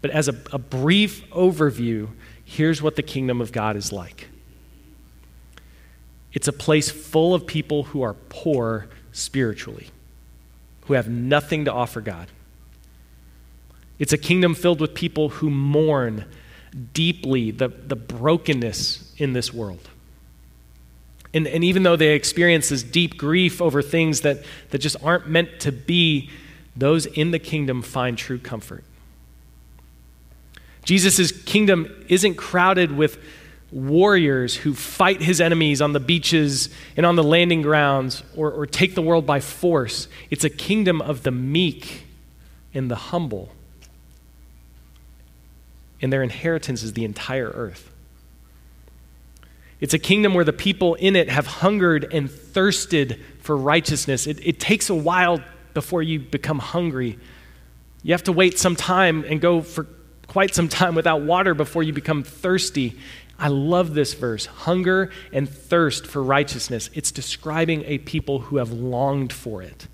but 0.00 0.10
as 0.10 0.28
a, 0.28 0.36
a 0.50 0.58
brief 0.58 1.28
overview, 1.28 2.08
here's 2.42 2.80
what 2.80 2.96
the 2.96 3.02
kingdom 3.02 3.42
of 3.42 3.52
God 3.52 3.76
is 3.76 3.92
like 3.92 4.28
it's 6.32 6.48
a 6.48 6.52
place 6.52 6.90
full 6.90 7.34
of 7.34 7.46
people 7.46 7.84
who 7.84 8.00
are 8.02 8.14
poor 8.14 8.88
spiritually, 9.12 9.88
who 10.86 10.94
have 10.94 11.06
nothing 11.06 11.66
to 11.66 11.72
offer 11.72 12.00
God. 12.00 12.28
It's 13.98 14.12
a 14.12 14.18
kingdom 14.18 14.54
filled 14.54 14.80
with 14.80 14.94
people 14.94 15.28
who 15.28 15.50
mourn 15.50 16.24
deeply 16.94 17.52
the, 17.52 17.68
the 17.68 17.94
brokenness 17.94 19.14
in 19.18 19.34
this 19.34 19.52
world. 19.52 19.88
And, 21.34 21.48
and 21.48 21.64
even 21.64 21.82
though 21.82 21.96
they 21.96 22.14
experience 22.14 22.68
this 22.68 22.84
deep 22.84 23.18
grief 23.18 23.60
over 23.60 23.82
things 23.82 24.20
that, 24.20 24.44
that 24.70 24.78
just 24.78 24.96
aren't 25.02 25.28
meant 25.28 25.60
to 25.60 25.72
be, 25.72 26.30
those 26.76 27.06
in 27.06 27.32
the 27.32 27.40
kingdom 27.40 27.82
find 27.82 28.16
true 28.16 28.38
comfort. 28.38 28.84
Jesus' 30.84 31.32
kingdom 31.32 32.04
isn't 32.08 32.36
crowded 32.36 32.92
with 32.92 33.18
warriors 33.72 34.54
who 34.54 34.74
fight 34.74 35.20
his 35.20 35.40
enemies 35.40 35.82
on 35.82 35.92
the 35.92 36.00
beaches 36.00 36.68
and 36.96 37.04
on 37.04 37.16
the 37.16 37.24
landing 37.24 37.62
grounds 37.62 38.22
or, 38.36 38.52
or 38.52 38.66
take 38.66 38.94
the 38.94 39.02
world 39.02 39.26
by 39.26 39.40
force. 39.40 40.06
It's 40.30 40.44
a 40.44 40.50
kingdom 40.50 41.02
of 41.02 41.24
the 41.24 41.32
meek 41.32 42.06
and 42.72 42.88
the 42.88 42.96
humble. 42.96 43.50
And 46.00 46.12
their 46.12 46.22
inheritance 46.22 46.84
is 46.84 46.92
the 46.92 47.04
entire 47.04 47.48
earth. 47.48 47.90
It's 49.80 49.94
a 49.94 49.98
kingdom 49.98 50.34
where 50.34 50.44
the 50.44 50.52
people 50.52 50.94
in 50.94 51.16
it 51.16 51.28
have 51.28 51.46
hungered 51.46 52.12
and 52.12 52.30
thirsted 52.30 53.20
for 53.40 53.56
righteousness. 53.56 54.26
It, 54.26 54.38
it 54.44 54.60
takes 54.60 54.88
a 54.88 54.94
while 54.94 55.40
before 55.74 56.02
you 56.02 56.20
become 56.20 56.58
hungry. 56.58 57.18
You 58.02 58.12
have 58.12 58.24
to 58.24 58.32
wait 58.32 58.58
some 58.58 58.76
time 58.76 59.24
and 59.28 59.40
go 59.40 59.60
for 59.60 59.86
quite 60.26 60.54
some 60.54 60.68
time 60.68 60.94
without 60.94 61.22
water 61.22 61.54
before 61.54 61.82
you 61.82 61.92
become 61.92 62.22
thirsty. 62.22 62.98
I 63.38 63.48
love 63.48 63.94
this 63.94 64.14
verse 64.14 64.46
hunger 64.46 65.10
and 65.32 65.48
thirst 65.48 66.06
for 66.06 66.22
righteousness. 66.22 66.88
It's 66.94 67.10
describing 67.10 67.84
a 67.86 67.98
people 67.98 68.38
who 68.40 68.58
have 68.58 68.72
longed 68.72 69.32
for 69.32 69.62
it. 69.62 69.88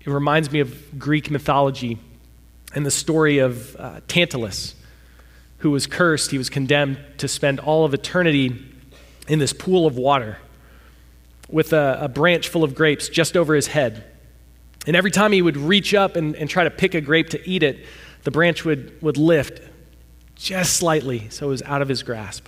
It 0.00 0.10
reminds 0.10 0.52
me 0.52 0.60
of 0.60 0.98
Greek 0.98 1.30
mythology 1.30 1.98
and 2.74 2.86
the 2.86 2.90
story 2.90 3.38
of 3.38 3.74
uh, 3.76 4.00
Tantalus, 4.06 4.76
who 5.58 5.70
was 5.70 5.86
cursed. 5.86 6.30
He 6.30 6.38
was 6.38 6.50
condemned 6.50 6.98
to 7.18 7.28
spend 7.28 7.60
all 7.60 7.84
of 7.84 7.94
eternity 7.94 8.64
in 9.28 9.38
this 9.38 9.52
pool 9.52 9.86
of 9.86 9.96
water 9.96 10.38
with 11.48 11.72
a, 11.72 11.98
a 12.02 12.08
branch 12.08 12.48
full 12.48 12.64
of 12.64 12.74
grapes 12.74 13.08
just 13.08 13.36
over 13.36 13.54
his 13.54 13.68
head. 13.68 14.04
And 14.86 14.94
every 14.94 15.10
time 15.10 15.32
he 15.32 15.42
would 15.42 15.56
reach 15.56 15.94
up 15.94 16.16
and, 16.16 16.34
and 16.36 16.48
try 16.48 16.64
to 16.64 16.70
pick 16.70 16.94
a 16.94 17.00
grape 17.00 17.30
to 17.30 17.48
eat 17.48 17.62
it, 17.62 17.84
the 18.22 18.30
branch 18.30 18.64
would, 18.64 19.00
would 19.02 19.16
lift 19.16 19.60
just 20.34 20.76
slightly 20.76 21.28
so 21.30 21.46
it 21.46 21.50
was 21.50 21.62
out 21.62 21.82
of 21.82 21.88
his 21.88 22.02
grasp. 22.02 22.46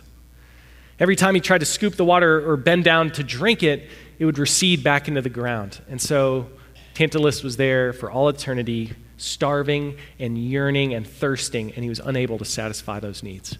Every 1.00 1.16
time 1.16 1.34
he 1.34 1.40
tried 1.40 1.58
to 1.58 1.66
scoop 1.66 1.94
the 1.94 2.04
water 2.04 2.48
or 2.48 2.56
bend 2.56 2.84
down 2.84 3.10
to 3.12 3.22
drink 3.22 3.62
it, 3.62 3.88
it 4.18 4.24
would 4.24 4.38
recede 4.38 4.82
back 4.82 5.06
into 5.06 5.22
the 5.22 5.28
ground. 5.28 5.80
And 5.88 6.00
so 6.00 6.48
Tantalus 6.94 7.44
was 7.44 7.56
there 7.56 7.92
for 7.92 8.10
all 8.10 8.28
eternity, 8.28 8.92
starving 9.18 9.96
and 10.18 10.38
yearning 10.38 10.94
and 10.94 11.06
thirsting, 11.06 11.72
and 11.74 11.82
he 11.84 11.88
was 11.88 12.00
unable 12.00 12.38
to 12.38 12.44
satisfy 12.44 12.98
those 13.00 13.22
needs. 13.22 13.58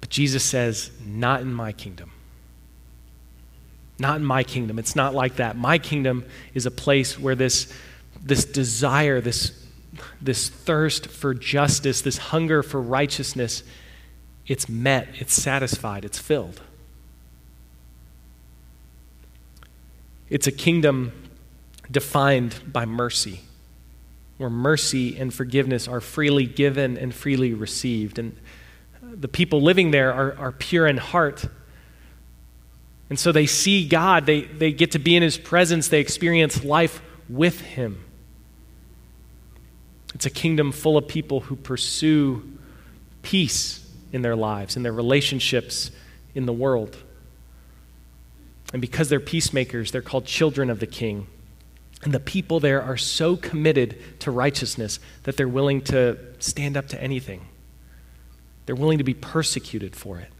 But 0.00 0.10
Jesus 0.10 0.42
says, 0.42 0.90
Not 1.04 1.42
in 1.42 1.52
my 1.54 1.72
kingdom. 1.72 2.10
Not 3.98 4.16
in 4.16 4.24
my 4.24 4.42
kingdom. 4.42 4.78
It's 4.78 4.96
not 4.96 5.14
like 5.14 5.36
that. 5.36 5.56
My 5.56 5.78
kingdom 5.78 6.24
is 6.52 6.66
a 6.66 6.70
place 6.70 7.18
where 7.18 7.34
this, 7.34 7.72
this 8.20 8.44
desire, 8.44 9.20
this 9.20 9.66
this 10.20 10.48
thirst 10.48 11.06
for 11.06 11.34
justice, 11.34 12.00
this 12.00 12.18
hunger 12.18 12.62
for 12.62 12.80
righteousness, 12.80 13.62
it's 14.46 14.68
met, 14.68 15.08
it's 15.14 15.34
satisfied, 15.34 16.04
it's 16.04 16.18
filled. 16.18 16.60
It's 20.28 20.46
a 20.46 20.52
kingdom 20.52 21.12
defined 21.90 22.72
by 22.72 22.84
mercy, 22.84 23.40
where 24.38 24.50
mercy 24.50 25.16
and 25.16 25.32
forgiveness 25.32 25.88
are 25.88 26.00
freely 26.00 26.46
given 26.46 26.96
and 26.96 27.14
freely 27.14 27.54
received. 27.54 28.18
And 28.18 28.36
the 29.02 29.28
people 29.28 29.60
living 29.62 29.90
there 29.90 30.12
are, 30.12 30.36
are 30.36 30.52
pure 30.52 30.86
in 30.86 30.96
heart. 30.96 31.44
And 33.08 33.18
so 33.18 33.32
they 33.32 33.46
see 33.46 33.86
God, 33.86 34.26
they, 34.26 34.42
they 34.42 34.72
get 34.72 34.92
to 34.92 34.98
be 34.98 35.16
in 35.16 35.22
His 35.22 35.38
presence, 35.38 35.88
they 35.88 36.00
experience 36.00 36.64
life 36.64 37.00
with 37.28 37.60
Him. 37.60 38.04
It's 40.14 40.26
a 40.26 40.30
kingdom 40.30 40.72
full 40.72 40.96
of 40.96 41.06
people 41.08 41.40
who 41.40 41.56
pursue 41.56 42.58
peace 43.22 43.86
in 44.12 44.22
their 44.22 44.36
lives, 44.36 44.76
in 44.76 44.82
their 44.82 44.92
relationships, 44.92 45.90
in 46.34 46.46
the 46.46 46.52
world. 46.52 46.96
And 48.72 48.80
because 48.80 49.08
they're 49.08 49.20
peacemakers, 49.20 49.92
they're 49.92 50.02
called 50.02 50.24
children 50.24 50.70
of 50.70 50.80
the 50.80 50.86
king. 50.86 51.26
And 52.02 52.12
the 52.12 52.20
people 52.20 52.60
there 52.60 52.82
are 52.82 52.96
so 52.96 53.36
committed 53.36 54.20
to 54.20 54.30
righteousness 54.30 55.00
that 55.24 55.36
they're 55.36 55.48
willing 55.48 55.80
to 55.82 56.18
stand 56.38 56.76
up 56.76 56.88
to 56.88 57.02
anything. 57.02 57.48
They're 58.66 58.76
willing 58.76 58.98
to 58.98 59.04
be 59.04 59.14
persecuted 59.14 59.96
for 59.96 60.18
it. 60.18 60.30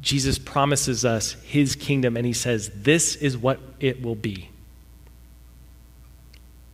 Jesus 0.00 0.38
promises 0.38 1.04
us 1.04 1.32
his 1.44 1.74
kingdom, 1.74 2.16
and 2.16 2.26
he 2.26 2.32
says, 2.32 2.70
This 2.74 3.16
is 3.16 3.36
what 3.36 3.60
it 3.80 4.02
will 4.02 4.14
be. 4.14 4.50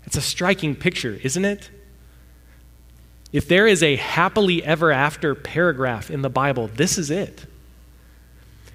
It's 0.05 0.17
a 0.17 0.21
striking 0.21 0.75
picture, 0.75 1.19
isn't 1.23 1.45
it? 1.45 1.71
If 3.33 3.49
there 3.49 3.67
is 3.67 3.83
a 3.83 3.97
happily 3.97 4.63
ever 4.63 4.93
after 4.93 5.35
paragraph 5.35 6.11
in 6.11 6.23
the 6.23 6.29
Bible, 6.29 6.69
this 6.75 6.99
is 6.99 7.11
it. 7.11 7.47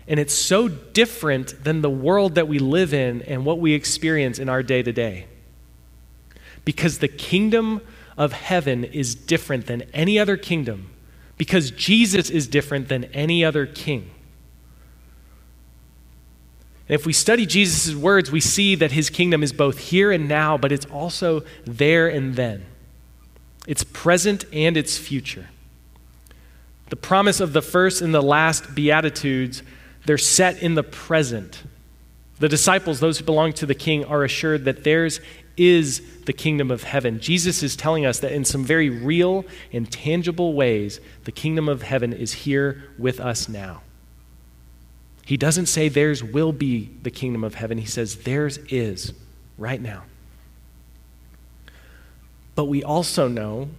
And 0.07 0.19
it's 0.19 0.33
so 0.33 0.67
different 0.67 1.63
than 1.63 1.81
the 1.81 1.89
world 1.89 2.35
that 2.35 2.47
we 2.47 2.59
live 2.59 2.93
in 2.93 3.21
and 3.23 3.43
what 3.43 3.59
we 3.59 3.73
experience 3.73 4.39
in 4.39 4.47
our 4.47 4.63
day 4.63 4.81
to 4.81 4.93
day. 4.93 5.27
Because 6.63 6.99
the 6.99 7.07
kingdom 7.07 7.81
of 8.17 8.33
heaven 8.33 8.83
is 8.83 9.15
different 9.15 9.67
than 9.67 9.83
any 9.93 10.17
other 10.17 10.37
kingdom, 10.37 10.89
because 11.37 11.71
Jesus 11.71 12.29
is 12.29 12.47
different 12.47 12.87
than 12.87 13.05
any 13.05 13.43
other 13.43 13.65
king. 13.65 14.09
And 16.89 16.95
if 16.95 17.05
we 17.05 17.13
study 17.13 17.45
Jesus' 17.45 17.93
words, 17.93 18.31
we 18.31 18.39
see 18.39 18.73
that 18.75 18.93
his 18.93 19.09
kingdom 19.09 19.43
is 19.43 19.51
both 19.51 19.77
here 19.77 20.11
and 20.11 20.27
now, 20.27 20.57
but 20.57 20.71
it's 20.71 20.85
also 20.85 21.43
there 21.65 22.07
and 22.07 22.35
then. 22.35 22.65
It's 23.67 23.83
present 23.83 24.45
and 24.53 24.77
it's 24.77 24.97
future. 24.97 25.49
The 26.89 26.95
promise 26.95 27.41
of 27.41 27.51
the 27.51 27.61
first 27.61 28.01
and 28.01 28.13
the 28.13 28.21
last 28.21 28.73
Beatitudes, 28.73 29.61
they're 30.07 30.17
set 30.17 30.63
in 30.63 30.73
the 30.75 30.83
present. 30.83 31.63
The 32.39 32.47
disciples, 32.47 33.01
those 33.01 33.19
who 33.19 33.25
belong 33.25 33.51
to 33.53 33.65
the 33.65 33.75
king, 33.75 34.05
are 34.05 34.23
assured 34.23 34.63
that 34.65 34.85
theirs 34.85 35.19
is 35.57 36.01
the 36.23 36.31
kingdom 36.33 36.71
of 36.71 36.83
heaven. 36.83 37.19
Jesus 37.19 37.61
is 37.61 37.75
telling 37.75 38.05
us 38.05 38.19
that 38.19 38.31
in 38.31 38.45
some 38.45 38.63
very 38.63 38.89
real 38.89 39.43
and 39.73 39.91
tangible 39.91 40.53
ways, 40.53 41.01
the 41.25 41.31
kingdom 41.31 41.67
of 41.67 41.81
heaven 41.81 42.13
is 42.13 42.31
here 42.31 42.85
with 42.97 43.19
us 43.19 43.49
now. 43.49 43.81
He 45.25 45.35
doesn't 45.35 45.65
say 45.65 45.89
theirs 45.89 46.23
will 46.23 46.53
be 46.53 46.89
the 47.03 47.11
kingdom 47.11 47.43
of 47.43 47.55
heaven. 47.55 47.77
He 47.77 47.85
says 47.85 48.15
theirs 48.17 48.59
is 48.69 49.13
right 49.57 49.81
now. 49.81 50.03
But 52.55 52.65
we 52.65 52.81
also 52.81 53.27
know, 53.27 53.69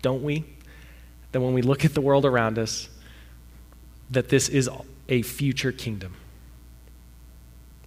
don't 0.00 0.22
we, 0.22 0.44
that 1.32 1.40
when 1.40 1.54
we 1.54 1.62
look 1.62 1.84
at 1.84 1.94
the 1.94 2.00
world 2.00 2.24
around 2.24 2.56
us, 2.56 2.88
that 4.10 4.28
this 4.28 4.48
is 4.48 4.68
a 5.12 5.20
future 5.20 5.72
kingdom. 5.72 6.14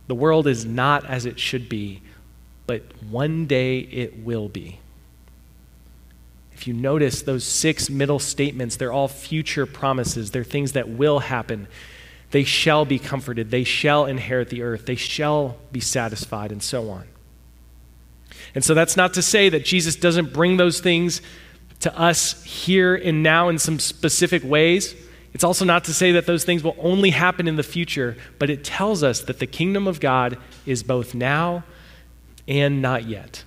The 0.08 0.14
world 0.14 0.46
is 0.46 0.64
not 0.64 1.04
as 1.08 1.26
it 1.26 1.40
should 1.40 1.68
be, 1.68 2.04
but 2.68 2.84
one 3.10 3.48
day 3.48 3.80
it 3.80 4.24
will 4.24 4.48
be. 4.48 4.80
If 6.54 6.68
you 6.68 6.76
notice 6.76 7.24
those 7.24 7.44
six 7.44 7.90
middle 7.90 8.20
statements, 8.20 8.76
they're 8.76 8.94
all 8.94 9.08
future 9.08 9.66
promises. 9.66 10.30
They're 10.30 10.44
things 10.44 10.74
that 10.74 10.88
will 10.88 11.18
happen. 11.18 11.68
They 12.30 12.44
shall 12.44 12.86
be 12.86 13.00
comforted. 13.00 13.50
They 13.50 13.64
shall 13.64 14.06
inherit 14.06 14.50
the 14.50 14.62
earth. 14.62 14.86
They 14.86 14.96
shall 14.96 15.58
be 15.72 15.80
satisfied, 15.80 16.52
and 16.52 16.62
so 16.62 16.92
on. 16.92 17.08
And 18.54 18.64
so 18.64 18.76
that's 18.76 18.96
not 18.96 19.16
to 19.16 19.24
say 19.24 19.50
that 19.50 19.66
Jesus 19.66 19.96
doesn't 19.96 20.32
bring 20.32 20.58
those 20.58 20.80
things 20.80 21.24
to 21.80 22.00
us 22.00 22.44
here 22.44 22.94
and 22.94 23.24
now 23.24 23.50
in 23.50 23.58
some 23.58 23.80
specific 23.80 24.44
ways. 24.44 24.94
It's 25.36 25.44
also 25.44 25.66
not 25.66 25.84
to 25.84 25.94
say 25.94 26.14
that 26.14 26.26
those 26.26 26.46
things 26.46 26.64
will 26.64 26.78
only 26.80 27.10
happen 27.10 27.48
in 27.48 27.58
the 27.58 27.62
future, 27.62 28.16
but 28.40 28.50
it 28.50 28.64
tells 28.64 29.04
us 29.04 29.22
that 29.22 29.40
the 29.40 29.46
kingdom 29.46 29.86
of 29.86 30.00
God 30.00 30.38
is 30.66 30.82
both 30.82 31.14
now 31.14 31.66
and 32.48 32.82
not 32.82 33.04
yet. 33.04 33.44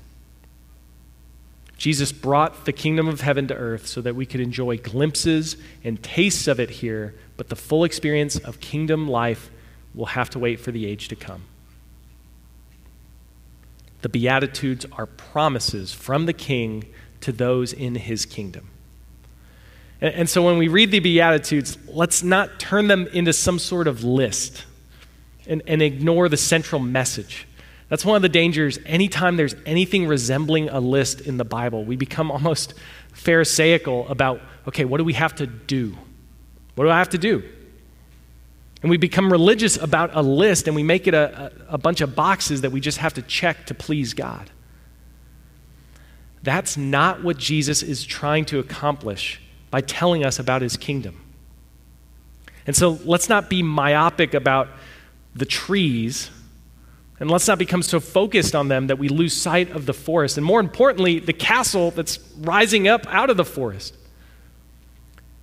Jesus 1.79 2.13
brought 2.13 2.67
the 2.67 2.73
kingdom 2.73 3.09
of 3.09 3.23
heaven 3.23 3.49
to 3.49 3.55
earth 3.55 3.87
so 3.87 4.03
that 4.03 4.15
we 4.15 4.27
could 4.27 4.41
enjoy 4.41 4.77
glimpses 4.77 5.57
and 5.83 6.03
tastes 6.03 6.47
of 6.47 6.61
it 6.61 6.69
here 6.71 7.15
but 7.39 7.49
the 7.49 7.57
full 7.57 7.85
experience 7.85 8.37
of 8.37 8.61
kingdom 8.61 9.09
life 9.09 9.51
will 9.95 10.07
have 10.07 10.29
to 10.31 10.39
wait 10.39 10.61
for 10.61 10.73
the 10.73 10.85
age 10.85 11.09
to 11.09 11.17
come. 11.17 11.45
The 14.03 14.11
Beatitudes 14.11 14.85
are 14.93 15.07
promises 15.07 15.95
from 15.95 16.27
the 16.27 16.35
King 16.35 16.85
to 17.23 17.33
those 17.33 17.73
in 17.73 17.95
his 17.95 18.27
kingdom. 18.27 18.69
And, 20.01 20.15
and, 20.15 20.29
so 20.29 20.45
when 20.45 20.59
we 20.59 20.69
read 20.69 20.91
the 20.91 21.01
Beatitudes, 21.01 21.77
let's 21.89 22.23
not 22.23 22.61
turn 22.61 22.89
them 22.89 23.07
into 23.09 23.33
some 23.33 23.59
sort 23.59 23.89
of 23.89 24.05
list 24.05 24.65
and, 25.47 25.63
and 25.67 25.83
ignore 25.83 26.29
the 26.29 26.37
central 26.37 26.81
message. 26.81 27.47
That's 27.89 28.05
one 28.05 28.17
of 28.17 28.23
the 28.23 28.29
dangers. 28.29 28.79
Anytime 28.85 29.37
there's 29.37 29.55
anything 29.65 30.07
resembling 30.07 30.69
a 30.69 30.79
list 30.79 31.23
in 31.23 31.39
the 31.39 31.45
Bible, 31.45 31.85
we 31.85 31.97
become 31.97 32.31
almost 32.31 32.75
Pharisaical 33.13 34.07
about, 34.09 34.41
okay, 34.69 34.85
what 34.85 34.99
do 34.99 35.05
we 35.05 35.15
have 35.15 35.35
to 35.37 35.47
do? 35.47 35.97
What 36.75 36.85
do 36.85 36.91
I 36.91 36.99
have 36.99 37.09
to 37.11 37.19
do? 37.19 37.43
And 38.83 38.91
we 38.91 38.97
become 38.97 39.33
religious 39.33 39.77
about 39.77 40.11
a 40.15 40.23
list 40.23 40.69
and 40.69 40.77
we 40.77 40.85
make 40.85 41.09
it 41.09 41.15
a, 41.15 41.53
a, 41.69 41.75
a 41.75 41.79
bunch 41.79 42.01
of 42.01 42.15
boxes 42.15 42.61
that 42.61 42.71
we 42.71 42.81
just 42.81 42.99
have 42.99 43.15
to 43.15 43.23
check 43.23 43.67
to 43.67 43.75
please 43.75 44.15
God. 44.15 44.51
That's 46.45 46.77
not 46.77 47.25
what 47.25 47.39
Jesus 47.39 47.83
is 47.83 48.05
trying 48.05 48.45
to 48.47 48.61
accomplish 48.61 49.41
by 49.71 49.81
telling 49.81 50.25
us 50.25 50.39
about 50.39 50.63
his 50.63 50.77
kingdom. 50.77 51.21
And 52.67 52.77
so 52.77 52.99
let's 53.05 53.29
not 53.29 53.49
be 53.49 53.63
myopic 53.63 54.35
about 54.35 54.69
the 55.35 55.47
trees, 55.47 56.31
and 57.21 57.31
let's 57.31 57.49
not 57.49 57.59
become 57.59 57.83
so 57.83 58.01
focused 58.01 58.55
on 58.55 58.69
them 58.69 58.89
that 58.89 58.99
we 58.99 59.09
lose 59.09 59.35
sight 59.35 59.71
of 59.71 59.87
the 59.87 59.95
forest, 59.95 60.37
and 60.37 60.45
more 60.45 60.61
importantly, 60.61 61.19
the 61.19 61.33
castle 61.33 61.91
that's 61.91 62.19
rising 62.39 62.87
up 62.89 63.07
out 63.09 63.31
of 63.31 63.37
the 63.37 63.45
forest. 63.45 63.95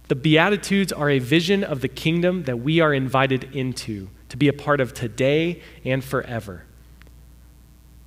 The 0.08 0.16
Beatitudes 0.16 0.92
are 0.94 1.10
a 1.10 1.20
vision 1.20 1.64
of 1.64 1.82
the 1.82 1.88
kingdom 1.88 2.44
that 2.44 2.60
we 2.60 2.80
are 2.80 2.94
invited 2.94 3.56
into 3.56 4.10
to 4.30 4.38
be 4.38 4.48
a 4.48 4.54
part 4.54 4.80
of 4.80 4.94
today 4.94 5.62
and 5.84 6.04
forever. 6.04 6.64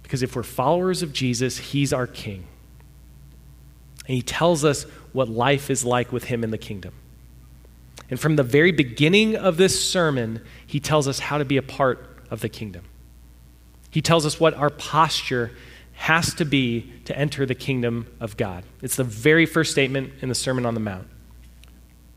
Because 0.03 0.23
if 0.23 0.37
we're 0.37 0.45
followers 0.45 1.03
of 1.03 1.13
Jesus, 1.13 1.59
He's 1.59 1.93
our 1.93 2.07
King. 2.07 2.45
And 4.09 4.17
He 4.17 4.23
tells 4.23 4.65
us 4.65 4.85
what 5.13 5.29
life 5.29 5.71
is 5.71 5.85
like 5.85 6.11
with 6.11 6.25
Him 6.25 6.43
in 6.43 6.51
the 6.51 6.59
kingdom. 6.59 6.95
And 8.11 8.19
from 8.19 8.37
the 8.37 8.43
very 8.43 8.73
beginning 8.73 9.37
of 9.37 9.59
this 9.59 9.89
sermon, 9.89 10.43
He 10.67 10.81
tells 10.81 11.07
us 11.07 11.21
how 11.21 11.39
to 11.39 11.45
be 11.45 11.59
a 11.59 11.63
part 11.63 12.19
of 12.31 12.41
the 12.41 12.49
kingdom. 12.49 12.85
He 13.91 14.03
tells 14.03 14.27
us 14.27 14.41
what 14.41 14.55
our 14.55 14.71
posture 14.71 15.53
has 15.93 16.33
to 16.35 16.45
be 16.45 16.93
to 17.05 17.17
enter 17.17 17.45
the 17.45 17.55
kingdom 17.55 18.07
of 18.21 18.37
God. 18.37 18.65
It's 18.83 18.97
the 18.97 19.05
very 19.05 19.47
first 19.47 19.73
statement 19.73 20.13
in 20.21 20.29
the 20.29 20.35
Sermon 20.35 20.65
on 20.65 20.75
the 20.75 20.81
Mount. 20.81 21.09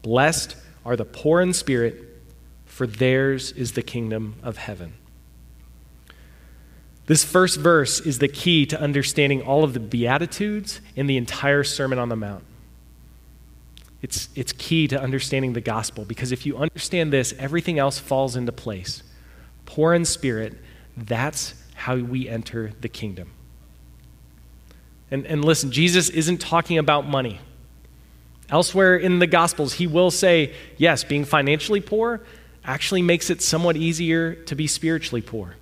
Blessed 0.01 0.56
are 0.86 0.95
the 0.95 1.06
poor 1.06 1.41
in 1.41 1.54
spirit, 1.54 1.95
for 2.65 2.88
theirs 2.88 3.51
is 3.51 3.73
the 3.73 3.82
kingdom 3.82 4.36
of 4.43 4.58
heaven. 4.58 4.93
This 7.12 7.26
first 7.26 7.60
verse 7.60 8.00
is 8.00 8.19
the 8.19 8.30
key 8.30 8.65
to 8.67 8.80
understanding 8.80 9.41
all 9.41 9.65
of 9.65 9.74
the 9.74 9.82
Beatitudes 9.82 10.80
in 10.95 11.08
the 11.08 11.17
entire 11.17 11.62
Sermon 11.62 12.00
on 12.00 12.08
the 12.08 12.15
Mount. 12.15 12.45
It's, 14.02 14.30
it's 14.34 14.54
key 14.54 14.88
to 14.88 14.97
understanding 14.97 15.52
the 15.52 15.60
gospel 15.60 16.06
because 16.06 16.32
if 16.32 16.45
you 16.45 16.56
understand 16.56 17.12
this, 17.12 17.34
everything 17.38 17.80
else 17.80 18.00
falls 18.00 18.38
into 18.38 18.54
place. 18.54 19.04
Poor 19.65 19.93
in 19.93 20.06
spirit, 20.06 20.58
that's 20.95 21.54
how 21.74 21.97
we 21.97 22.30
enter 22.30 22.71
the 22.80 22.88
kingdom. 22.88 23.30
And, 25.12 25.26
and 25.26 25.43
listen, 25.43 25.69
Jesus 25.69 26.08
isn't 26.08 26.38
talking 26.38 26.78
about 26.78 27.06
money. 27.06 27.41
Elsewhere 28.50 28.95
in 28.95 29.19
the 29.19 29.28
Gospels, 29.28 29.74
he 29.74 29.86
will 29.86 30.12
say, 30.12 30.56
yes, 30.78 31.04
being 31.04 31.26
financially 31.26 31.82
poor 31.82 32.21
actually 32.63 33.02
makes 33.02 33.30
it 33.30 33.41
somewhat 33.41 33.76
easier 33.76 34.34
to 34.34 34.56
be 34.56 34.65
spiritually 34.65 35.21
poor. 35.21 35.58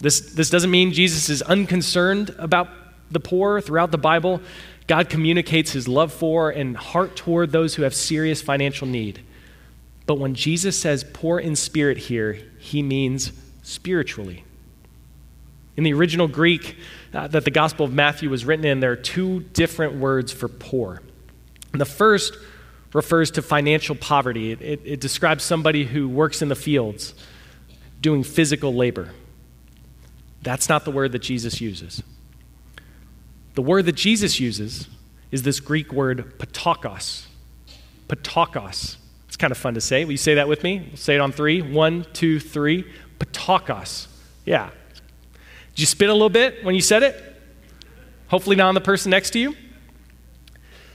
This, 0.00 0.20
this 0.32 0.48
doesn't 0.48 0.70
mean 0.70 0.92
Jesus 0.92 1.28
is 1.28 1.42
unconcerned 1.42 2.34
about 2.38 2.68
the 3.10 3.20
poor 3.20 3.60
throughout 3.60 3.90
the 3.90 3.98
Bible. 3.98 4.40
God 4.86 5.08
communicates 5.08 5.72
his 5.72 5.86
love 5.86 6.12
for 6.12 6.50
and 6.50 6.76
heart 6.76 7.16
toward 7.16 7.52
those 7.52 7.74
who 7.74 7.82
have 7.82 7.94
serious 7.94 8.40
financial 8.40 8.86
need. 8.86 9.20
But 10.06 10.18
when 10.18 10.34
Jesus 10.34 10.76
says 10.78 11.04
poor 11.12 11.38
in 11.38 11.54
spirit 11.54 11.98
here, 11.98 12.38
he 12.58 12.82
means 12.82 13.32
spiritually. 13.62 14.44
In 15.76 15.84
the 15.84 15.92
original 15.92 16.28
Greek 16.28 16.76
uh, 17.12 17.28
that 17.28 17.44
the 17.44 17.50
Gospel 17.50 17.86
of 17.86 17.92
Matthew 17.92 18.30
was 18.30 18.44
written 18.44 18.64
in, 18.64 18.80
there 18.80 18.92
are 18.92 18.96
two 18.96 19.40
different 19.40 19.94
words 19.94 20.32
for 20.32 20.48
poor. 20.48 21.02
The 21.72 21.84
first 21.84 22.36
refers 22.92 23.30
to 23.32 23.42
financial 23.42 23.94
poverty, 23.94 24.50
it, 24.50 24.60
it, 24.60 24.80
it 24.84 25.00
describes 25.00 25.44
somebody 25.44 25.84
who 25.84 26.08
works 26.08 26.42
in 26.42 26.48
the 26.48 26.56
fields 26.56 27.14
doing 28.00 28.24
physical 28.24 28.74
labor. 28.74 29.12
That's 30.42 30.68
not 30.68 30.84
the 30.84 30.90
word 30.90 31.12
that 31.12 31.20
Jesus 31.20 31.60
uses. 31.60 32.02
The 33.54 33.62
word 33.62 33.86
that 33.86 33.96
Jesus 33.96 34.40
uses 34.40 34.88
is 35.30 35.42
this 35.42 35.60
Greek 35.60 35.92
word 35.92 36.38
ptochos. 36.38 37.26
Ptochos. 38.08 38.96
It's 39.28 39.36
kind 39.36 39.50
of 39.50 39.58
fun 39.58 39.74
to 39.74 39.80
say. 39.80 40.04
Will 40.04 40.12
you 40.12 40.18
say 40.18 40.34
that 40.34 40.48
with 40.48 40.64
me? 40.64 40.86
We'll 40.88 40.96
say 40.96 41.14
it 41.14 41.20
on 41.20 41.32
three. 41.32 41.62
One, 41.62 42.06
two, 42.12 42.40
three. 42.40 42.84
Ptochos. 43.18 44.06
Yeah. 44.44 44.70
Did 45.74 45.80
you 45.80 45.86
spit 45.86 46.08
a 46.08 46.12
little 46.12 46.28
bit 46.28 46.64
when 46.64 46.74
you 46.74 46.80
said 46.80 47.02
it? 47.02 47.22
Hopefully 48.28 48.56
not 48.56 48.68
on 48.68 48.74
the 48.74 48.80
person 48.80 49.10
next 49.10 49.30
to 49.30 49.38
you. 49.38 49.54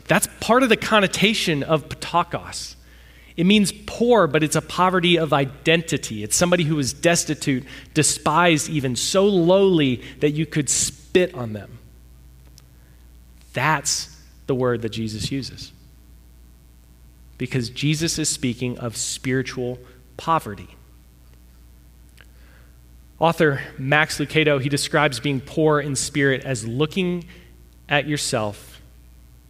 That's 0.08 0.28
part 0.40 0.64
of 0.64 0.70
the 0.70 0.78
connotation 0.78 1.64
of 1.64 1.90
ptochos. 1.90 2.76
It 3.38 3.46
means 3.46 3.74
poor, 3.86 4.28
but 4.28 4.44
it's 4.44 4.56
a 4.56 4.62
poverty 4.62 5.18
of 5.18 5.34
identity. 5.34 6.24
It's 6.24 6.36
somebody 6.36 6.64
who 6.64 6.80
is 6.80 6.94
destitute, 6.94 7.66
despised, 7.94 8.70
even 8.70 8.96
so 8.96 9.26
lowly 9.26 10.02
that 10.22 10.32
you 10.32 10.46
could 10.46 10.70
spit 10.70 11.34
on 11.36 11.54
them. 11.54 11.80
That's 13.54 14.16
the 14.48 14.56
word 14.56 14.82
that 14.84 14.90
Jesus 14.90 15.32
uses. 15.32 15.72
Because 17.38 17.70
Jesus 17.70 18.18
is 18.18 18.30
speaking 18.30 18.78
of 18.80 18.96
spiritual 18.96 19.80
poverty. 20.16 20.70
Author 23.20 23.62
Max 23.78 24.18
Lucado, 24.20 24.62
he 24.62 24.70
describes 24.70 25.20
being 25.20 25.42
poor 25.42 25.80
in 25.80 25.96
spirit 25.96 26.44
as 26.46 26.68
looking 26.68 27.26
at 27.88 28.08
yourself 28.08 28.82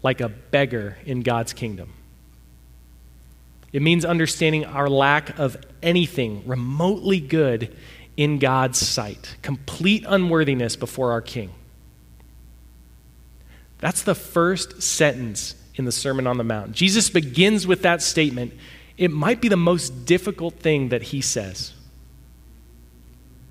like 0.04 0.22
a 0.22 0.30
beggar 0.30 0.98
in 1.06 1.22
God's 1.22 1.54
kingdom. 1.54 1.95
It 3.76 3.82
means 3.82 4.06
understanding 4.06 4.64
our 4.64 4.88
lack 4.88 5.38
of 5.38 5.58
anything 5.84 6.48
remotely 6.48 7.20
good 7.20 7.76
in 8.16 8.40
God's 8.40 8.80
sight, 8.80 9.36
complete 9.42 10.06
unworthiness 10.08 10.78
before 10.78 11.12
our 11.12 11.22
King. 11.22 11.52
That's 13.80 14.02
the 14.02 14.16
first 14.16 14.82
sentence 14.82 15.56
in 15.76 15.84
the 15.84 15.92
Sermon 15.92 16.26
on 16.26 16.38
the 16.38 16.44
Mount. 16.46 16.72
Jesus 16.72 17.10
begins 17.10 17.68
with 17.68 17.82
that 17.82 18.02
statement. 18.02 18.54
It 18.98 19.12
might 19.12 19.42
be 19.42 19.50
the 19.50 19.58
most 19.58 20.06
difficult 20.06 20.54
thing 20.54 20.88
that 20.88 21.02
he 21.02 21.20
says. 21.20 21.74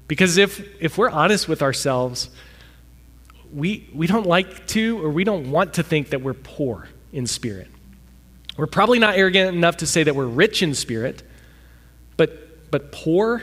Because 0.09 0.39
if, 0.39 0.67
if 0.81 0.97
we're 0.97 1.11
honest 1.11 1.49
with 1.49 1.61
ourselves, 1.61 2.31
we, 3.53 3.91
we 3.93 4.07
don't 4.07 4.27
like 4.27 4.67
to 4.69 5.05
or 5.05 5.11
we 5.11 5.25
don't 5.25 5.51
want 5.51 5.75
to 5.75 5.83
think 5.83 6.09
that 6.09 6.23
we're 6.23 6.33
poor 6.33 6.89
in 7.13 7.27
spirit. 7.27 7.69
We're 8.57 8.67
probably 8.67 8.99
not 8.99 9.17
arrogant 9.17 9.57
enough 9.57 9.79
to 9.79 9.87
say 9.87 10.05
that 10.05 10.15
we're 10.15 10.27
rich 10.27 10.63
in 10.63 10.75
spirit, 10.75 11.23
but, 12.17 12.71
but 12.71 12.93
poor, 12.93 13.43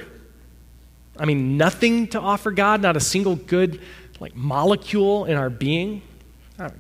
I 1.18 1.26
mean, 1.26 1.58
nothing 1.58 2.08
to 2.10 2.20
offer 2.20 2.52
God, 2.52 2.82
not 2.82 2.96
a 2.96 3.02
single 3.02 3.36
good 3.36 3.82
like 4.20 4.36
molecule 4.36 5.26
in 5.26 5.36
our 5.36 5.50
being. 5.50 6.02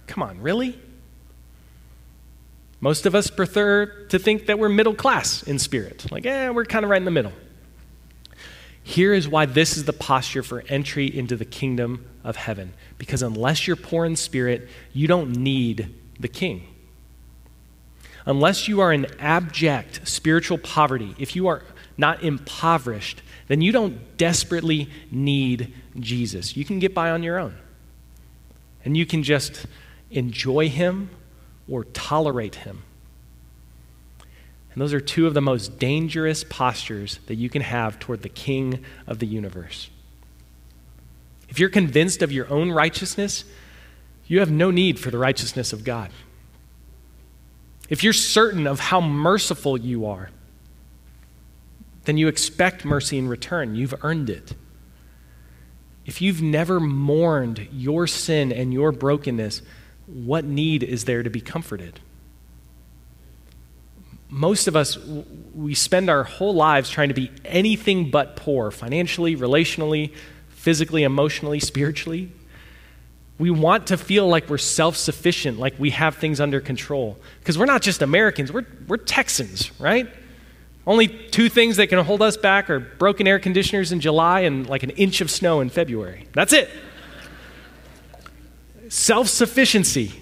Come 0.07 0.23
on, 0.23 0.39
really? 0.41 0.79
Most 2.79 3.05
of 3.05 3.13
us 3.13 3.29
prefer 3.29 3.85
to 4.09 4.19
think 4.19 4.45
that 4.45 4.57
we're 4.57 4.69
middle 4.69 4.95
class 4.95 5.43
in 5.43 5.59
spirit. 5.59 6.11
Like, 6.11 6.25
eh, 6.25 6.49
we're 6.49 6.65
kind 6.65 6.83
of 6.83 6.89
right 6.89 6.97
in 6.97 7.05
the 7.05 7.11
middle. 7.11 7.33
Here 8.83 9.13
is 9.13 9.27
why 9.27 9.45
this 9.45 9.77
is 9.77 9.85
the 9.85 9.93
posture 9.93 10.41
for 10.41 10.63
entry 10.67 11.05
into 11.05 11.35
the 11.35 11.45
kingdom 11.45 12.05
of 12.23 12.35
heaven. 12.35 12.73
Because 12.97 13.21
unless 13.21 13.67
you're 13.67 13.75
poor 13.75 14.05
in 14.05 14.15
spirit, 14.15 14.67
you 14.93 15.07
don't 15.07 15.35
need 15.35 15.93
the 16.19 16.27
king. 16.27 16.67
Unless 18.25 18.67
you 18.67 18.81
are 18.81 18.93
in 18.93 19.07
abject 19.19 20.07
spiritual 20.07 20.57
poverty, 20.57 21.15
if 21.17 21.35
you 21.35 21.47
are 21.47 21.63
not 21.97 22.23
impoverished, 22.23 23.21
then 23.47 23.61
you 23.61 23.71
don't 23.71 24.17
desperately 24.17 24.89
need 25.09 25.73
Jesus. 25.99 26.55
You 26.55 26.65
can 26.65 26.79
get 26.79 26.93
by 26.93 27.09
on 27.09 27.23
your 27.23 27.37
own. 27.37 27.55
And 28.85 28.95
you 28.95 29.05
can 29.05 29.23
just 29.23 29.65
enjoy 30.09 30.69
him 30.69 31.09
or 31.67 31.83
tolerate 31.85 32.55
him. 32.55 32.83
And 34.73 34.81
those 34.81 34.93
are 34.93 35.01
two 35.01 35.27
of 35.27 35.33
the 35.33 35.41
most 35.41 35.79
dangerous 35.79 36.43
postures 36.43 37.19
that 37.27 37.35
you 37.35 37.49
can 37.49 37.61
have 37.61 37.99
toward 37.99 38.21
the 38.21 38.29
King 38.29 38.83
of 39.05 39.19
the 39.19 39.27
universe. 39.27 39.89
If 41.49 41.59
you're 41.59 41.69
convinced 41.69 42.21
of 42.21 42.31
your 42.31 42.49
own 42.49 42.71
righteousness, 42.71 43.43
you 44.27 44.39
have 44.39 44.49
no 44.49 44.71
need 44.71 44.97
for 44.97 45.11
the 45.11 45.17
righteousness 45.17 45.73
of 45.73 45.83
God. 45.83 46.09
If 47.91 48.03
you're 48.03 48.13
certain 48.13 48.65
of 48.65 48.79
how 48.79 49.01
merciful 49.01 49.77
you 49.77 50.07
are, 50.07 50.31
then 52.05 52.17
you 52.17 52.27
expect 52.27 52.83
mercy 52.83 53.19
in 53.19 53.27
return. 53.27 53.75
You've 53.75 53.93
earned 54.03 54.31
it. 54.31 54.55
If 56.07 56.19
you've 56.19 56.41
never 56.41 56.79
mourned 56.79 57.67
your 57.71 58.07
sin 58.07 58.51
and 58.51 58.73
your 58.73 58.91
brokenness, 58.91 59.61
what 60.07 60.43
need 60.43 60.81
is 60.81 61.05
there 61.05 61.21
to 61.21 61.29
be 61.29 61.41
comforted? 61.41 61.99
most 64.31 64.69
of 64.69 64.77
us, 64.77 64.97
we 65.53 65.75
spend 65.75 66.09
our 66.09 66.23
whole 66.23 66.55
lives 66.55 66.89
trying 66.89 67.09
to 67.09 67.13
be 67.13 67.29
anything 67.43 68.09
but 68.09 68.37
poor 68.37 68.71
financially, 68.71 69.35
relationally, 69.35 70.13
physically, 70.49 71.03
emotionally, 71.03 71.59
spiritually. 71.59 72.31
We 73.41 73.49
want 73.49 73.87
to 73.87 73.97
feel 73.97 74.27
like 74.27 74.51
we're 74.51 74.59
self 74.59 74.95
sufficient, 74.95 75.57
like 75.57 75.73
we 75.79 75.89
have 75.89 76.17
things 76.17 76.39
under 76.39 76.61
control. 76.61 77.17
Because 77.39 77.57
we're 77.57 77.65
not 77.65 77.81
just 77.81 78.03
Americans, 78.03 78.53
we're, 78.53 78.67
we're 78.87 78.97
Texans, 78.97 79.71
right? 79.81 80.07
Only 80.85 81.07
two 81.07 81.49
things 81.49 81.77
that 81.77 81.87
can 81.87 81.97
hold 82.05 82.21
us 82.21 82.37
back 82.37 82.69
are 82.69 82.79
broken 82.79 83.25
air 83.25 83.39
conditioners 83.39 83.91
in 83.91 83.99
July 83.99 84.41
and 84.41 84.69
like 84.69 84.83
an 84.83 84.91
inch 84.91 85.21
of 85.21 85.31
snow 85.31 85.59
in 85.59 85.71
February. 85.71 86.27
That's 86.33 86.53
it. 86.53 86.69
self 88.89 89.27
sufficiency. 89.27 90.21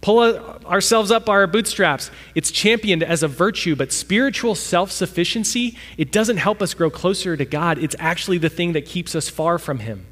Pull 0.00 0.20
ourselves 0.64 1.10
up 1.10 1.26
by 1.26 1.32
our 1.32 1.46
bootstraps. 1.46 2.10
It's 2.34 2.50
championed 2.50 3.02
as 3.02 3.22
a 3.22 3.28
virtue, 3.28 3.76
but 3.76 3.92
spiritual 3.92 4.54
self 4.54 4.90
sufficiency, 4.90 5.76
it 5.98 6.10
doesn't 6.12 6.38
help 6.38 6.62
us 6.62 6.72
grow 6.72 6.88
closer 6.88 7.36
to 7.36 7.44
God. 7.44 7.76
It's 7.76 7.96
actually 7.98 8.38
the 8.38 8.48
thing 8.48 8.72
that 8.72 8.86
keeps 8.86 9.14
us 9.14 9.28
far 9.28 9.58
from 9.58 9.80
Him, 9.80 10.06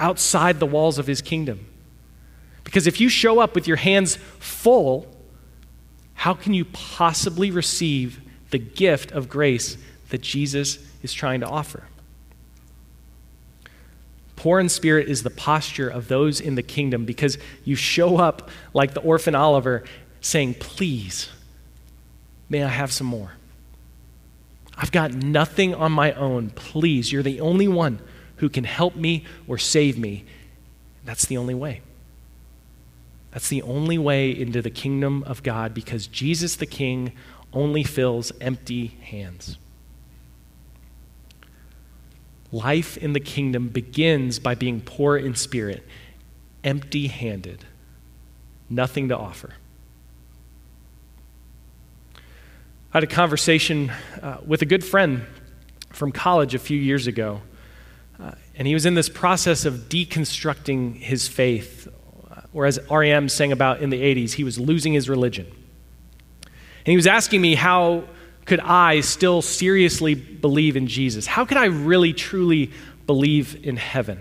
outside 0.00 0.58
the 0.58 0.66
walls 0.66 0.98
of 0.98 1.06
His 1.06 1.22
kingdom. 1.22 1.66
Because 2.64 2.86
if 2.86 3.00
you 3.00 3.08
show 3.08 3.38
up 3.38 3.54
with 3.54 3.68
your 3.68 3.76
hands 3.76 4.16
full, 4.38 5.06
how 6.14 6.34
can 6.34 6.54
you 6.54 6.64
possibly 6.64 7.50
receive 7.50 8.20
the 8.50 8.58
gift 8.58 9.12
of 9.12 9.28
grace 9.28 9.76
that 10.10 10.20
Jesus 10.20 10.78
is 11.02 11.12
trying 11.12 11.40
to 11.40 11.46
offer? 11.46 11.84
Poor 14.36 14.58
in 14.58 14.68
spirit 14.68 15.08
is 15.08 15.22
the 15.22 15.30
posture 15.30 15.88
of 15.88 16.08
those 16.08 16.40
in 16.40 16.54
the 16.54 16.62
kingdom 16.62 17.04
because 17.04 17.36
you 17.64 17.76
show 17.76 18.16
up 18.16 18.48
like 18.72 18.94
the 18.94 19.00
orphan 19.00 19.34
Oliver 19.34 19.84
saying, 20.20 20.54
Please, 20.54 21.28
may 22.48 22.62
I 22.62 22.68
have 22.68 22.90
some 22.90 23.06
more? 23.06 23.32
I've 24.76 24.92
got 24.92 25.12
nothing 25.12 25.74
on 25.74 25.92
my 25.92 26.12
own. 26.14 26.50
Please, 26.50 27.12
you're 27.12 27.22
the 27.22 27.40
only 27.40 27.68
one 27.68 28.00
who 28.40 28.48
can 28.48 28.64
help 28.64 28.96
me 28.96 29.24
or 29.46 29.56
save 29.56 29.98
me. 29.98 30.24
That's 31.04 31.26
the 31.26 31.36
only 31.36 31.54
way. 31.54 31.82
That's 33.30 33.48
the 33.48 33.62
only 33.62 33.96
way 33.96 34.30
into 34.30 34.60
the 34.60 34.70
kingdom 34.70 35.22
of 35.24 35.42
God 35.42 35.72
because 35.72 36.06
Jesus 36.06 36.56
the 36.56 36.66
King 36.66 37.12
only 37.52 37.84
fills 37.84 38.32
empty 38.40 38.88
hands. 39.02 39.58
Life 42.52 42.96
in 42.96 43.12
the 43.12 43.20
kingdom 43.20 43.68
begins 43.68 44.38
by 44.38 44.56
being 44.56 44.80
poor 44.80 45.16
in 45.16 45.36
spirit, 45.36 45.86
empty 46.64 47.06
handed, 47.06 47.64
nothing 48.68 49.08
to 49.08 49.16
offer. 49.16 49.54
I 52.16 52.96
had 52.96 53.04
a 53.04 53.06
conversation 53.06 53.92
uh, 54.20 54.38
with 54.44 54.62
a 54.62 54.66
good 54.66 54.84
friend 54.84 55.24
from 55.92 56.10
college 56.10 56.56
a 56.56 56.58
few 56.58 56.78
years 56.78 57.06
ago, 57.06 57.42
and 58.60 58.66
he 58.66 58.74
was 58.74 58.84
in 58.84 58.92
this 58.92 59.08
process 59.08 59.64
of 59.64 59.88
deconstructing 59.88 60.94
his 60.96 61.26
faith, 61.26 61.88
or 62.52 62.66
as 62.66 62.78
REM 62.90 63.30
sang 63.30 63.52
about 63.52 63.80
in 63.80 63.88
the 63.88 64.02
80s, 64.02 64.32
he 64.32 64.44
was 64.44 64.60
losing 64.60 64.92
his 64.92 65.08
religion. 65.08 65.46
And 65.46 66.84
he 66.84 66.94
was 66.94 67.06
asking 67.06 67.40
me 67.40 67.54
how 67.54 68.04
could 68.44 68.60
I 68.60 69.00
still 69.00 69.40
seriously 69.40 70.14
believe 70.14 70.76
in 70.76 70.88
Jesus? 70.88 71.26
How 71.26 71.46
could 71.46 71.56
I 71.56 71.64
really, 71.66 72.12
truly 72.12 72.70
believe 73.06 73.64
in 73.64 73.78
heaven? 73.78 74.20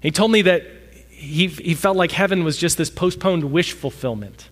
He 0.00 0.10
told 0.10 0.32
me 0.32 0.42
that 0.42 0.64
he, 1.08 1.46
he 1.46 1.74
felt 1.74 1.96
like 1.96 2.10
heaven 2.10 2.42
was 2.42 2.56
just 2.56 2.78
this 2.78 2.90
postponed 2.90 3.44
wish 3.44 3.74
fulfillment. 3.74 4.48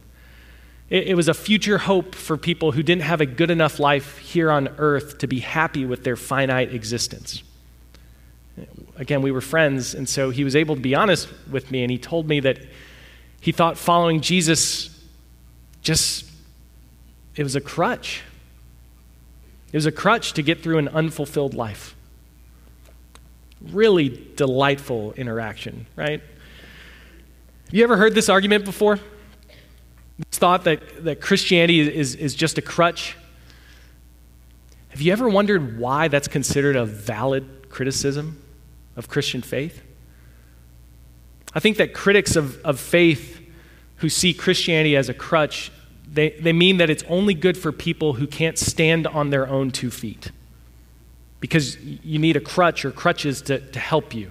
It, 0.88 1.08
it 1.08 1.14
was 1.14 1.26
a 1.26 1.34
future 1.34 1.78
hope 1.78 2.14
for 2.14 2.36
people 2.36 2.70
who 2.70 2.84
didn't 2.84 3.02
have 3.02 3.20
a 3.20 3.26
good 3.26 3.50
enough 3.50 3.80
life 3.80 4.18
here 4.18 4.52
on 4.52 4.68
earth 4.78 5.18
to 5.18 5.26
be 5.26 5.40
happy 5.40 5.84
with 5.84 6.04
their 6.04 6.14
finite 6.14 6.72
existence. 6.72 7.42
Again, 8.96 9.22
we 9.22 9.30
were 9.30 9.40
friends, 9.40 9.94
and 9.94 10.08
so 10.08 10.30
he 10.30 10.44
was 10.44 10.54
able 10.54 10.74
to 10.74 10.80
be 10.80 10.94
honest 10.94 11.28
with 11.50 11.70
me, 11.70 11.82
and 11.82 11.90
he 11.90 11.98
told 11.98 12.28
me 12.28 12.40
that 12.40 12.58
he 13.40 13.50
thought 13.50 13.78
following 13.78 14.20
Jesus 14.20 14.90
just, 15.80 16.26
it 17.34 17.42
was 17.42 17.56
a 17.56 17.60
crutch. 17.60 18.22
It 19.72 19.76
was 19.76 19.86
a 19.86 19.92
crutch 19.92 20.34
to 20.34 20.42
get 20.42 20.62
through 20.62 20.78
an 20.78 20.88
unfulfilled 20.88 21.54
life. 21.54 21.96
Really 23.70 24.30
delightful 24.36 25.12
interaction, 25.12 25.86
right? 25.96 26.20
Have 27.66 27.74
you 27.74 27.82
ever 27.84 27.96
heard 27.96 28.14
this 28.14 28.28
argument 28.28 28.64
before? 28.64 28.98
This 30.18 30.38
thought 30.38 30.64
that, 30.64 31.04
that 31.04 31.20
Christianity 31.20 31.80
is, 31.80 32.14
is 32.14 32.34
just 32.34 32.58
a 32.58 32.62
crutch? 32.62 33.16
Have 34.90 35.00
you 35.00 35.10
ever 35.10 35.26
wondered 35.26 35.78
why 35.78 36.08
that's 36.08 36.28
considered 36.28 36.76
a 36.76 36.84
valid 36.84 37.70
criticism 37.70 38.41
of 38.96 39.08
Christian 39.08 39.42
faith? 39.42 39.82
I 41.54 41.60
think 41.60 41.76
that 41.76 41.92
critics 41.94 42.36
of, 42.36 42.60
of 42.62 42.80
faith 42.80 43.40
who 43.96 44.08
see 44.08 44.32
Christianity 44.34 44.96
as 44.96 45.08
a 45.08 45.14
crutch 45.14 45.70
they, 46.12 46.30
they 46.30 46.52
mean 46.52 46.76
that 46.76 46.90
it's 46.90 47.04
only 47.08 47.32
good 47.32 47.56
for 47.56 47.72
people 47.72 48.12
who 48.14 48.26
can't 48.26 48.58
stand 48.58 49.06
on 49.06 49.30
their 49.30 49.48
own 49.48 49.70
two 49.70 49.90
feet 49.90 50.30
because 51.40 51.78
you 51.78 52.18
need 52.18 52.36
a 52.36 52.40
crutch 52.40 52.84
or 52.84 52.90
crutches 52.90 53.40
to, 53.42 53.60
to 53.70 53.78
help 53.78 54.14
you. 54.14 54.30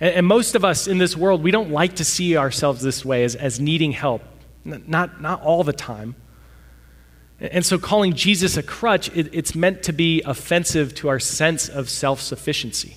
And, 0.00 0.16
and 0.16 0.26
most 0.26 0.54
of 0.54 0.66
us 0.66 0.86
in 0.86 0.98
this 0.98 1.16
world, 1.16 1.42
we 1.42 1.50
don't 1.50 1.70
like 1.70 1.96
to 1.96 2.04
see 2.04 2.36
ourselves 2.36 2.82
this 2.82 3.06
way 3.06 3.24
as, 3.24 3.34
as 3.34 3.58
needing 3.58 3.92
help, 3.92 4.22
not, 4.64 5.20
not 5.20 5.42
all 5.42 5.64
the 5.64 5.72
time. 5.72 6.14
And 7.40 7.64
so 7.64 7.78
calling 7.78 8.12
Jesus 8.12 8.58
a 8.58 8.62
crutch, 8.62 9.08
it, 9.16 9.30
it's 9.32 9.54
meant 9.54 9.82
to 9.84 9.94
be 9.94 10.20
offensive 10.22 10.94
to 10.96 11.08
our 11.08 11.18
sense 11.18 11.70
of 11.70 11.88
self 11.88 12.20
sufficiency. 12.20 12.96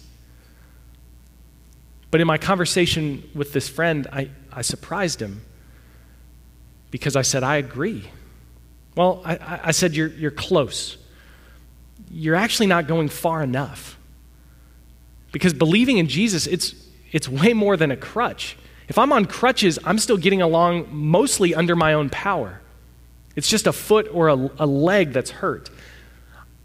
But 2.11 2.21
in 2.21 2.27
my 2.27 2.37
conversation 2.37 3.29
with 3.35 3.53
this 3.53 3.69
friend, 3.69 4.07
I, 4.11 4.29
I 4.51 4.61
surprised 4.61 5.21
him 5.21 5.41
because 6.91 7.15
I 7.15 7.21
said, 7.21 7.43
I 7.43 7.57
agree. 7.57 8.03
Well, 8.95 9.21
I, 9.23 9.59
I 9.65 9.71
said, 9.71 9.95
you're, 9.95 10.07
you're 10.07 10.31
close. 10.31 10.97
You're 12.09 12.35
actually 12.35 12.67
not 12.67 12.87
going 12.87 13.09
far 13.09 13.43
enough. 13.43 13.97
Because 15.31 15.53
believing 15.53 15.99
in 15.99 16.07
Jesus, 16.07 16.47
it's, 16.47 16.73
it's 17.11 17.29
way 17.29 17.53
more 17.53 17.77
than 17.77 17.91
a 17.91 17.97
crutch. 17.97 18.57
If 18.87 18.97
I'm 18.97 19.13
on 19.13 19.25
crutches, 19.25 19.77
I'm 19.85 19.99
still 19.99 20.17
getting 20.17 20.41
along 20.41 20.87
mostly 20.91 21.53
under 21.53 21.75
my 21.75 21.93
own 21.93 22.09
power. 22.09 22.61
It's 23.35 23.47
just 23.47 23.67
a 23.67 23.71
foot 23.71 24.09
or 24.11 24.29
a, 24.29 24.49
a 24.57 24.65
leg 24.65 25.13
that's 25.13 25.29
hurt. 25.29 25.69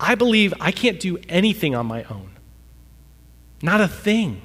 I 0.01 0.15
believe 0.15 0.55
I 0.59 0.73
can't 0.73 0.99
do 0.99 1.19
anything 1.29 1.75
on 1.75 1.85
my 1.85 2.05
own, 2.05 2.31
not 3.61 3.83
a 3.83 3.89
thing 3.89 4.41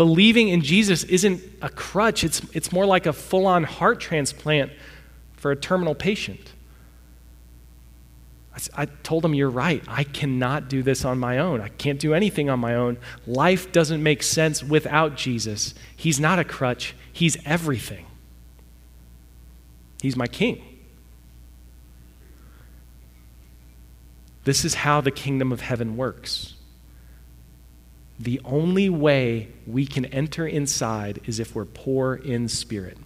believing 0.00 0.48
in 0.48 0.62
Jesus 0.62 1.04
isn't 1.04 1.42
a 1.60 1.68
crutch, 1.68 2.24
it's, 2.24 2.40
it's 2.54 2.72
more 2.72 2.86
like 2.86 3.04
a 3.04 3.12
full 3.12 3.46
on 3.46 3.64
heart 3.64 4.00
transplant 4.00 4.72
for 5.34 5.50
a 5.50 5.56
terminal 5.56 5.94
patient. 5.94 6.54
I, 8.54 8.84
I 8.84 8.86
told 8.86 9.26
him, 9.26 9.34
You're 9.34 9.50
right. 9.50 9.84
I 9.86 10.04
cannot 10.04 10.70
do 10.70 10.82
this 10.82 11.04
on 11.04 11.18
my 11.18 11.36
own. 11.36 11.60
I 11.60 11.68
can't 11.68 12.00
do 12.00 12.14
anything 12.14 12.48
on 12.48 12.58
my 12.58 12.76
own. 12.76 12.96
Life 13.26 13.72
doesn't 13.72 14.02
make 14.02 14.22
sense 14.22 14.64
without 14.64 15.16
Jesus. 15.16 15.74
He's 15.94 16.18
not 16.18 16.38
a 16.38 16.44
crutch, 16.44 16.94
He's 17.12 17.36
everything. 17.44 18.06
He's 20.00 20.16
my 20.16 20.28
king. 20.28 20.62
This 24.44 24.64
is 24.64 24.72
how 24.72 25.02
the 25.02 25.10
kingdom 25.10 25.52
of 25.52 25.60
heaven 25.60 25.98
works. 25.98 26.54
The 28.20 28.38
only 28.44 28.90
way 28.90 29.48
we 29.66 29.86
can 29.86 30.04
enter 30.04 30.46
inside 30.46 31.20
is 31.24 31.40
if 31.40 31.54
we're 31.54 31.64
poor 31.64 32.14
in 32.14 32.48
spirit. 32.48 32.98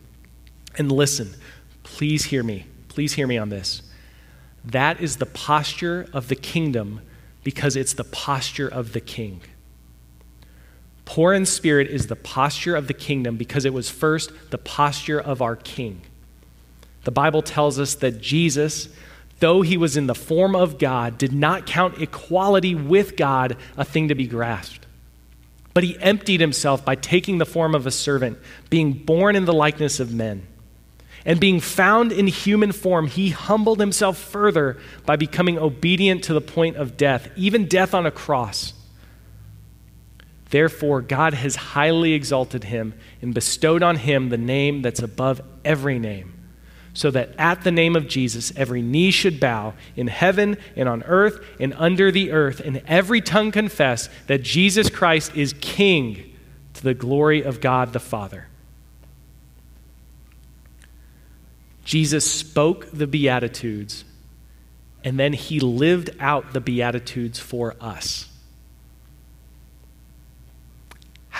And 0.76 0.90
listen, 0.90 1.36
please 1.84 2.24
hear 2.24 2.42
me. 2.42 2.66
Please 2.88 3.12
hear 3.12 3.28
me 3.28 3.38
on 3.38 3.48
this. 3.48 3.82
That 4.64 5.00
is 5.00 5.18
the 5.18 5.26
posture 5.26 6.08
of 6.12 6.26
the 6.26 6.34
kingdom 6.34 7.00
because 7.44 7.76
it's 7.76 7.92
the 7.92 8.02
posture 8.02 8.66
of 8.66 8.92
the 8.92 9.00
king. 9.00 9.40
Poor 11.04 11.32
in 11.32 11.46
spirit 11.46 11.88
is 11.88 12.08
the 12.08 12.16
posture 12.16 12.74
of 12.74 12.88
the 12.88 12.94
kingdom 12.94 13.36
because 13.36 13.64
it 13.64 13.72
was 13.72 13.88
first 13.88 14.32
the 14.50 14.58
posture 14.58 15.20
of 15.20 15.40
our 15.40 15.54
king. 15.54 16.00
The 17.04 17.12
Bible 17.12 17.42
tells 17.42 17.78
us 17.78 17.94
that 17.96 18.20
Jesus, 18.20 18.88
though 19.38 19.62
he 19.62 19.76
was 19.76 19.96
in 19.96 20.08
the 20.08 20.14
form 20.14 20.56
of 20.56 20.78
God, 20.78 21.18
did 21.18 21.32
not 21.32 21.66
count 21.66 22.00
equality 22.02 22.74
with 22.74 23.16
God 23.16 23.56
a 23.76 23.84
thing 23.84 24.08
to 24.08 24.16
be 24.16 24.26
grasped. 24.26 24.83
But 25.74 25.84
he 25.84 25.98
emptied 26.00 26.40
himself 26.40 26.84
by 26.84 26.94
taking 26.94 27.38
the 27.38 27.46
form 27.46 27.74
of 27.74 27.86
a 27.86 27.90
servant, 27.90 28.38
being 28.70 28.92
born 28.92 29.34
in 29.36 29.44
the 29.44 29.52
likeness 29.52 30.00
of 30.00 30.14
men. 30.14 30.46
And 31.26 31.40
being 31.40 31.58
found 31.58 32.12
in 32.12 32.26
human 32.26 32.70
form, 32.70 33.06
he 33.08 33.30
humbled 33.30 33.80
himself 33.80 34.16
further 34.18 34.78
by 35.04 35.16
becoming 35.16 35.58
obedient 35.58 36.24
to 36.24 36.34
the 36.34 36.40
point 36.40 36.76
of 36.76 36.96
death, 36.96 37.28
even 37.34 37.66
death 37.66 37.94
on 37.94 38.06
a 38.06 38.10
cross. 38.10 38.74
Therefore, 40.50 41.00
God 41.00 41.34
has 41.34 41.56
highly 41.56 42.12
exalted 42.12 42.64
him 42.64 42.94
and 43.20 43.34
bestowed 43.34 43.82
on 43.82 43.96
him 43.96 44.28
the 44.28 44.38
name 44.38 44.82
that's 44.82 45.02
above 45.02 45.40
every 45.64 45.98
name 45.98 46.33
so 46.94 47.10
that 47.10 47.30
at 47.38 47.62
the 47.62 47.70
name 47.70 47.96
of 47.96 48.08
Jesus 48.08 48.52
every 48.56 48.80
knee 48.80 49.10
should 49.10 49.38
bow 49.38 49.74
in 49.96 50.06
heaven 50.06 50.56
and 50.76 50.88
on 50.88 51.02
earth 51.02 51.44
and 51.60 51.74
under 51.76 52.10
the 52.10 52.32
earth, 52.32 52.60
and 52.60 52.82
every 52.86 53.20
tongue 53.20 53.52
confess 53.52 54.08
that 54.26 54.42
Jesus 54.42 54.88
Christ 54.88 55.36
is 55.36 55.54
King 55.60 56.34
to 56.72 56.82
the 56.82 56.94
glory 56.94 57.42
of 57.42 57.60
God 57.60 57.92
the 57.92 58.00
Father. 58.00 58.48
Jesus 61.84 62.30
spoke 62.30 62.88
the 62.92 63.06
Beatitudes, 63.06 64.04
and 65.04 65.18
then 65.18 65.34
he 65.34 65.60
lived 65.60 66.10
out 66.18 66.54
the 66.54 66.60
Beatitudes 66.60 67.38
for 67.38 67.76
us. 67.80 68.30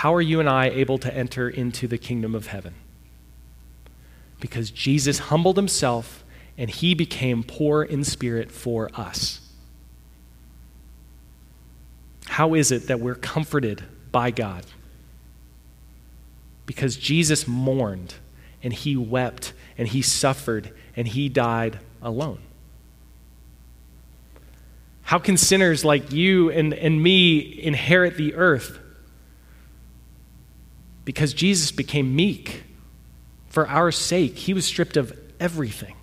how 0.05 0.13
are 0.13 0.21
you 0.21 0.39
and 0.39 0.47
I 0.47 0.67
able 0.67 0.99
to 0.99 1.11
enter 1.11 1.49
into 1.49 1.87
the 1.87 1.97
kingdom 1.97 2.35
of 2.35 2.47
heaven? 2.47 2.75
Because 4.45 4.69
Jesus 4.69 5.17
humbled 5.17 5.57
himself 5.57 6.23
and 6.55 6.69
he 6.69 6.93
became 6.93 7.41
poor 7.41 7.81
in 7.81 8.03
spirit 8.03 8.51
for 8.51 8.91
us. 8.93 9.41
How 12.27 12.53
is 12.53 12.71
it 12.71 12.85
that 12.85 12.99
we're 12.99 13.15
comforted 13.15 13.81
by 14.11 14.29
God? 14.29 14.63
Because 16.67 16.95
Jesus 16.95 17.47
mourned 17.47 18.13
and 18.61 18.71
he 18.71 18.95
wept 18.95 19.53
and 19.79 19.87
he 19.87 20.03
suffered 20.03 20.71
and 20.95 21.07
he 21.07 21.27
died 21.27 21.79
alone. 21.99 22.37
How 25.01 25.17
can 25.17 25.37
sinners 25.37 25.83
like 25.83 26.11
you 26.11 26.51
and, 26.51 26.71
and 26.71 27.01
me 27.01 27.63
inherit 27.63 28.15
the 28.15 28.35
earth? 28.35 28.77
Because 31.03 31.33
Jesus 31.33 31.71
became 31.71 32.15
meek 32.15 32.61
for 33.55 33.69
our 33.69 33.89
sake. 33.89 34.37
He 34.37 34.53
was 34.53 34.65
stripped 34.65 34.97
of 34.97 35.17
everything. 35.39 35.95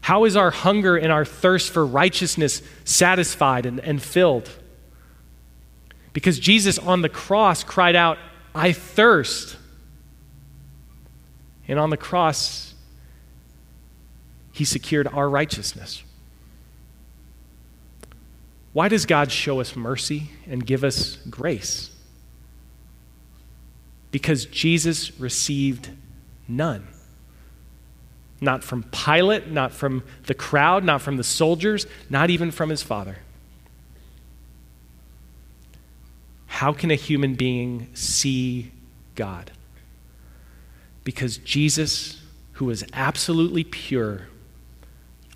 How 0.00 0.24
is 0.24 0.36
our 0.36 0.50
hunger 0.50 0.96
and 0.96 1.12
our 1.12 1.24
thirst 1.24 1.70
for 1.70 1.86
righteousness 1.86 2.62
satisfied 2.84 3.64
and, 3.64 3.78
and 3.78 4.02
filled? 4.02 4.50
Because 6.12 6.40
Jesus 6.40 6.80
on 6.80 7.02
the 7.02 7.08
cross 7.08 7.62
cried 7.62 7.94
out, 7.94 8.18
I 8.56 8.72
thirst. 8.72 9.56
And 11.68 11.78
on 11.78 11.90
the 11.90 11.96
cross, 11.96 12.74
he 14.50 14.64
secured 14.64 15.06
our 15.06 15.28
righteousness. 15.28 16.02
Why 18.72 18.88
does 18.88 19.06
God 19.06 19.30
show 19.30 19.60
us 19.60 19.76
mercy 19.76 20.30
and 20.48 20.66
give 20.66 20.82
us 20.82 21.18
grace? 21.30 21.95
Because 24.16 24.46
Jesus 24.46 25.20
received 25.20 25.90
none. 26.48 26.88
Not 28.40 28.64
from 28.64 28.84
Pilate, 28.84 29.48
not 29.48 29.72
from 29.72 30.04
the 30.24 30.32
crowd, 30.32 30.84
not 30.84 31.02
from 31.02 31.18
the 31.18 31.22
soldiers, 31.22 31.86
not 32.08 32.30
even 32.30 32.50
from 32.50 32.70
his 32.70 32.82
father. 32.82 33.18
How 36.46 36.72
can 36.72 36.90
a 36.90 36.94
human 36.94 37.34
being 37.34 37.88
see 37.92 38.72
God? 39.16 39.50
Because 41.04 41.36
Jesus, 41.36 42.22
who 42.52 42.64
was 42.64 42.84
absolutely 42.94 43.64
pure, 43.64 44.28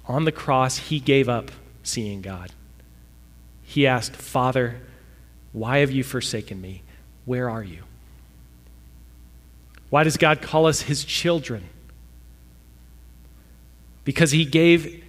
on 0.07 0.25
the 0.25 0.33
cross, 0.33 0.79
he 0.79 1.01
gave 1.01 1.29
up 1.29 1.51
seeing 1.83 2.23
God. 2.23 2.51
He 3.62 3.87
asked, 3.87 4.16
Father, 4.16 4.81
why 5.53 5.81
have 5.81 5.90
you 5.90 6.03
forsaken 6.03 6.62
me? 6.62 6.83
Where 7.27 7.51
are 7.51 7.62
you? 7.62 7.83
Why 9.90 10.05
does 10.05 10.16
God 10.16 10.40
call 10.40 10.66
us 10.66 10.83
his 10.83 11.05
children? 11.05 11.68
because 14.05 14.31
he 14.31 14.44
gave 14.44 15.05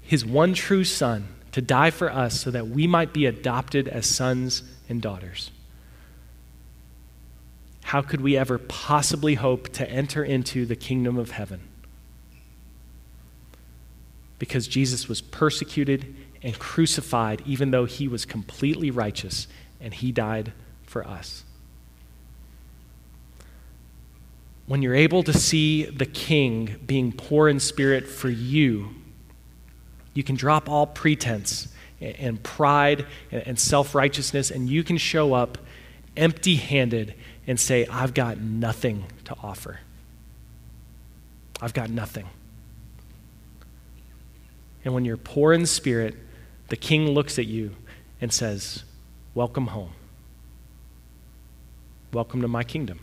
his 0.00 0.24
one 0.24 0.54
true 0.54 0.84
son 0.84 1.28
to 1.52 1.60
die 1.60 1.90
for 1.90 2.10
us 2.10 2.40
so 2.40 2.50
that 2.50 2.68
we 2.68 2.86
might 2.86 3.12
be 3.12 3.26
adopted 3.26 3.88
as 3.88 4.06
sons 4.06 4.62
and 4.88 5.00
daughters. 5.00 5.50
How 7.84 8.02
could 8.02 8.20
we 8.20 8.36
ever 8.36 8.58
possibly 8.58 9.34
hope 9.34 9.68
to 9.74 9.88
enter 9.88 10.24
into 10.24 10.66
the 10.66 10.76
kingdom 10.76 11.16
of 11.16 11.30
heaven? 11.30 11.60
Because 14.38 14.66
Jesus 14.66 15.08
was 15.08 15.20
persecuted 15.20 16.16
and 16.42 16.58
crucified, 16.58 17.42
even 17.46 17.70
though 17.70 17.84
he 17.84 18.08
was 18.08 18.24
completely 18.24 18.90
righteous, 18.90 19.46
and 19.80 19.94
he 19.94 20.10
died 20.10 20.52
for 20.82 21.06
us. 21.06 21.44
When 24.66 24.82
you're 24.82 24.94
able 24.94 25.22
to 25.22 25.32
see 25.32 25.84
the 25.84 26.06
king 26.06 26.76
being 26.86 27.12
poor 27.12 27.48
in 27.48 27.60
spirit 27.60 28.08
for 28.08 28.30
you, 28.30 28.90
you 30.14 30.22
can 30.22 30.36
drop 30.36 30.68
all 30.68 30.86
pretense 30.86 31.68
and 32.00 32.42
pride 32.42 33.06
and 33.30 33.58
self 33.58 33.94
righteousness, 33.94 34.50
and 34.50 34.68
you 34.68 34.82
can 34.82 34.96
show 34.96 35.34
up 35.34 35.58
empty 36.16 36.56
handed 36.56 37.14
and 37.46 37.58
say, 37.58 37.86
I've 37.86 38.14
got 38.14 38.38
nothing 38.38 39.04
to 39.24 39.36
offer. 39.42 39.80
I've 41.60 41.74
got 41.74 41.90
nothing. 41.90 42.26
And 44.84 44.94
when 44.94 45.04
you're 45.04 45.16
poor 45.16 45.52
in 45.52 45.66
spirit, 45.66 46.14
the 46.68 46.76
king 46.76 47.08
looks 47.08 47.38
at 47.38 47.46
you 47.46 47.74
and 48.20 48.32
says, 48.32 48.84
Welcome 49.34 49.68
home. 49.68 49.90
Welcome 52.12 52.42
to 52.42 52.48
my 52.48 52.62
kingdom. 52.62 53.00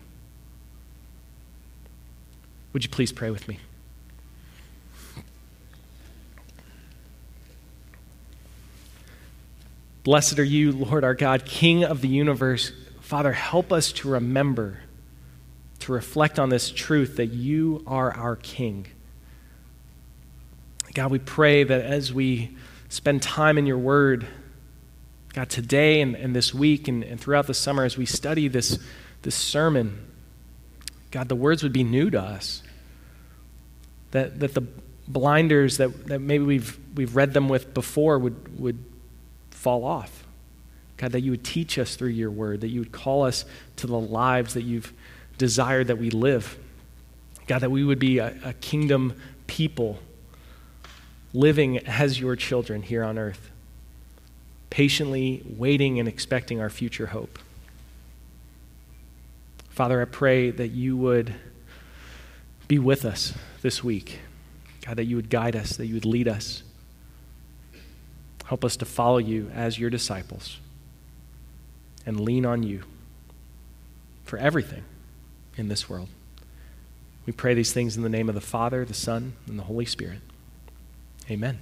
Would 2.74 2.84
you 2.84 2.90
please 2.90 3.12
pray 3.12 3.30
with 3.30 3.48
me? 3.48 3.60
Blessed 10.04 10.40
are 10.40 10.44
you, 10.44 10.72
Lord 10.72 11.04
our 11.04 11.14
God, 11.14 11.46
King 11.46 11.84
of 11.84 12.02
the 12.02 12.08
universe. 12.08 12.72
Father, 13.02 13.34
help 13.34 13.72
us 13.72 13.92
to 13.94 14.10
remember, 14.10 14.80
to 15.80 15.92
reflect 15.92 16.40
on 16.40 16.50
this 16.50 16.72
truth 16.72 17.18
that 17.18 17.28
you 17.28 17.84
are 17.86 18.12
our 18.12 18.36
King. 18.36 18.88
God, 20.94 21.12
we 21.12 21.20
pray 21.20 21.64
that 21.64 21.82
as 21.82 22.12
we 22.12 22.58
spend 22.90 23.22
time 23.22 23.58
in 23.58 23.66
your 23.66 23.78
word, 23.78 24.28
God, 25.34 25.50
today 25.50 26.02
and, 26.02 26.16
and 26.16 26.36
this 26.36 26.54
week 26.54 26.88
and, 26.88 27.04
and 27.04 27.20
throughout 27.20 27.48
the 27.48 27.54
summer, 27.54 27.84
as 27.84 27.98
we 27.98 28.06
study 28.06 28.48
this, 28.48 28.80
this 29.22 29.36
sermon, 29.36 30.11
God, 31.12 31.28
the 31.28 31.36
words 31.36 31.62
would 31.64 31.74
be 31.74 31.84
new 31.84 32.10
to 32.10 32.22
us. 32.22 32.64
That, 34.12 34.40
that 34.40 34.54
the 34.54 34.64
blinders 35.08 35.78
that, 35.78 36.08
that 36.08 36.20
maybe 36.20 36.44
we've, 36.44 36.80
we've 36.96 37.16
read 37.16 37.34
them 37.34 37.50
with 37.50 37.74
before 37.74 38.18
would, 38.18 38.60
would 38.60 38.84
fall 39.52 39.84
off. 39.84 40.26
God, 40.98 41.12
that 41.12 41.22
you 41.22 41.32
would 41.32 41.44
teach 41.44 41.78
us 41.78 41.96
through 41.96 42.10
your 42.10 42.32
word, 42.32 42.62
that 42.62 42.70
you 42.70 42.80
would 42.80 42.92
call 42.92 43.24
us 43.24 43.46
to 43.78 43.88
the 43.88 44.00
lives 44.00 44.54
that 44.54 44.64
you've 44.64 44.94
desired 45.38 45.88
that 45.88 45.98
we 45.98 46.10
live. 46.10 46.58
God, 47.48 47.60
that 47.60 47.72
we 47.72 47.84
would 47.84 48.00
be 48.00 48.20
a, 48.20 48.38
a 48.44 48.54
kingdom 48.54 49.16
people 49.48 50.00
living 51.34 51.80
as 51.80 52.20
your 52.20 52.36
children 52.36 52.82
here 52.84 53.04
on 53.04 53.18
earth, 53.18 53.50
patiently 54.70 55.44
waiting 55.58 56.00
and 56.00 56.08
expecting 56.08 56.62
our 56.62 56.70
future 56.70 57.08
hope. 57.08 57.40
Father, 59.72 60.02
I 60.02 60.06
pray 60.06 60.52
that 60.52 60.68
you 60.68 60.98
would 60.98 61.34
be 62.68 62.78
with 62.78 63.06
us 63.06 63.34
this 63.62 63.84
week. 63.84 64.20
God, 64.86 64.98
that 64.98 65.06
you 65.06 65.16
would 65.16 65.30
guide 65.30 65.56
us, 65.56 65.78
that 65.78 65.88
you 65.88 65.94
would 65.94 66.06
lead 66.06 66.28
us. 66.28 66.64
Help 68.46 68.66
us 68.66 68.76
to 68.78 68.86
follow 68.86 69.18
you 69.18 69.50
as 69.54 69.80
your 69.80 69.90
disciples 69.90 70.58
and 72.06 72.20
lean 72.20 72.46
on 72.46 72.64
you 72.64 72.84
for 74.26 74.38
everything 74.38 74.84
in 75.56 75.70
this 75.70 75.90
world. 75.90 76.10
We 77.26 77.34
pray 77.34 77.54
these 77.54 77.72
things 77.72 77.96
in 77.96 78.04
the 78.04 78.10
name 78.10 78.28
of 78.28 78.36
the 78.36 78.42
Father, 78.42 78.84
the 78.84 78.94
Son, 78.94 79.34
and 79.48 79.58
the 79.58 79.64
Holy 79.64 79.86
Spirit. 79.86 80.20
Amen. 81.30 81.60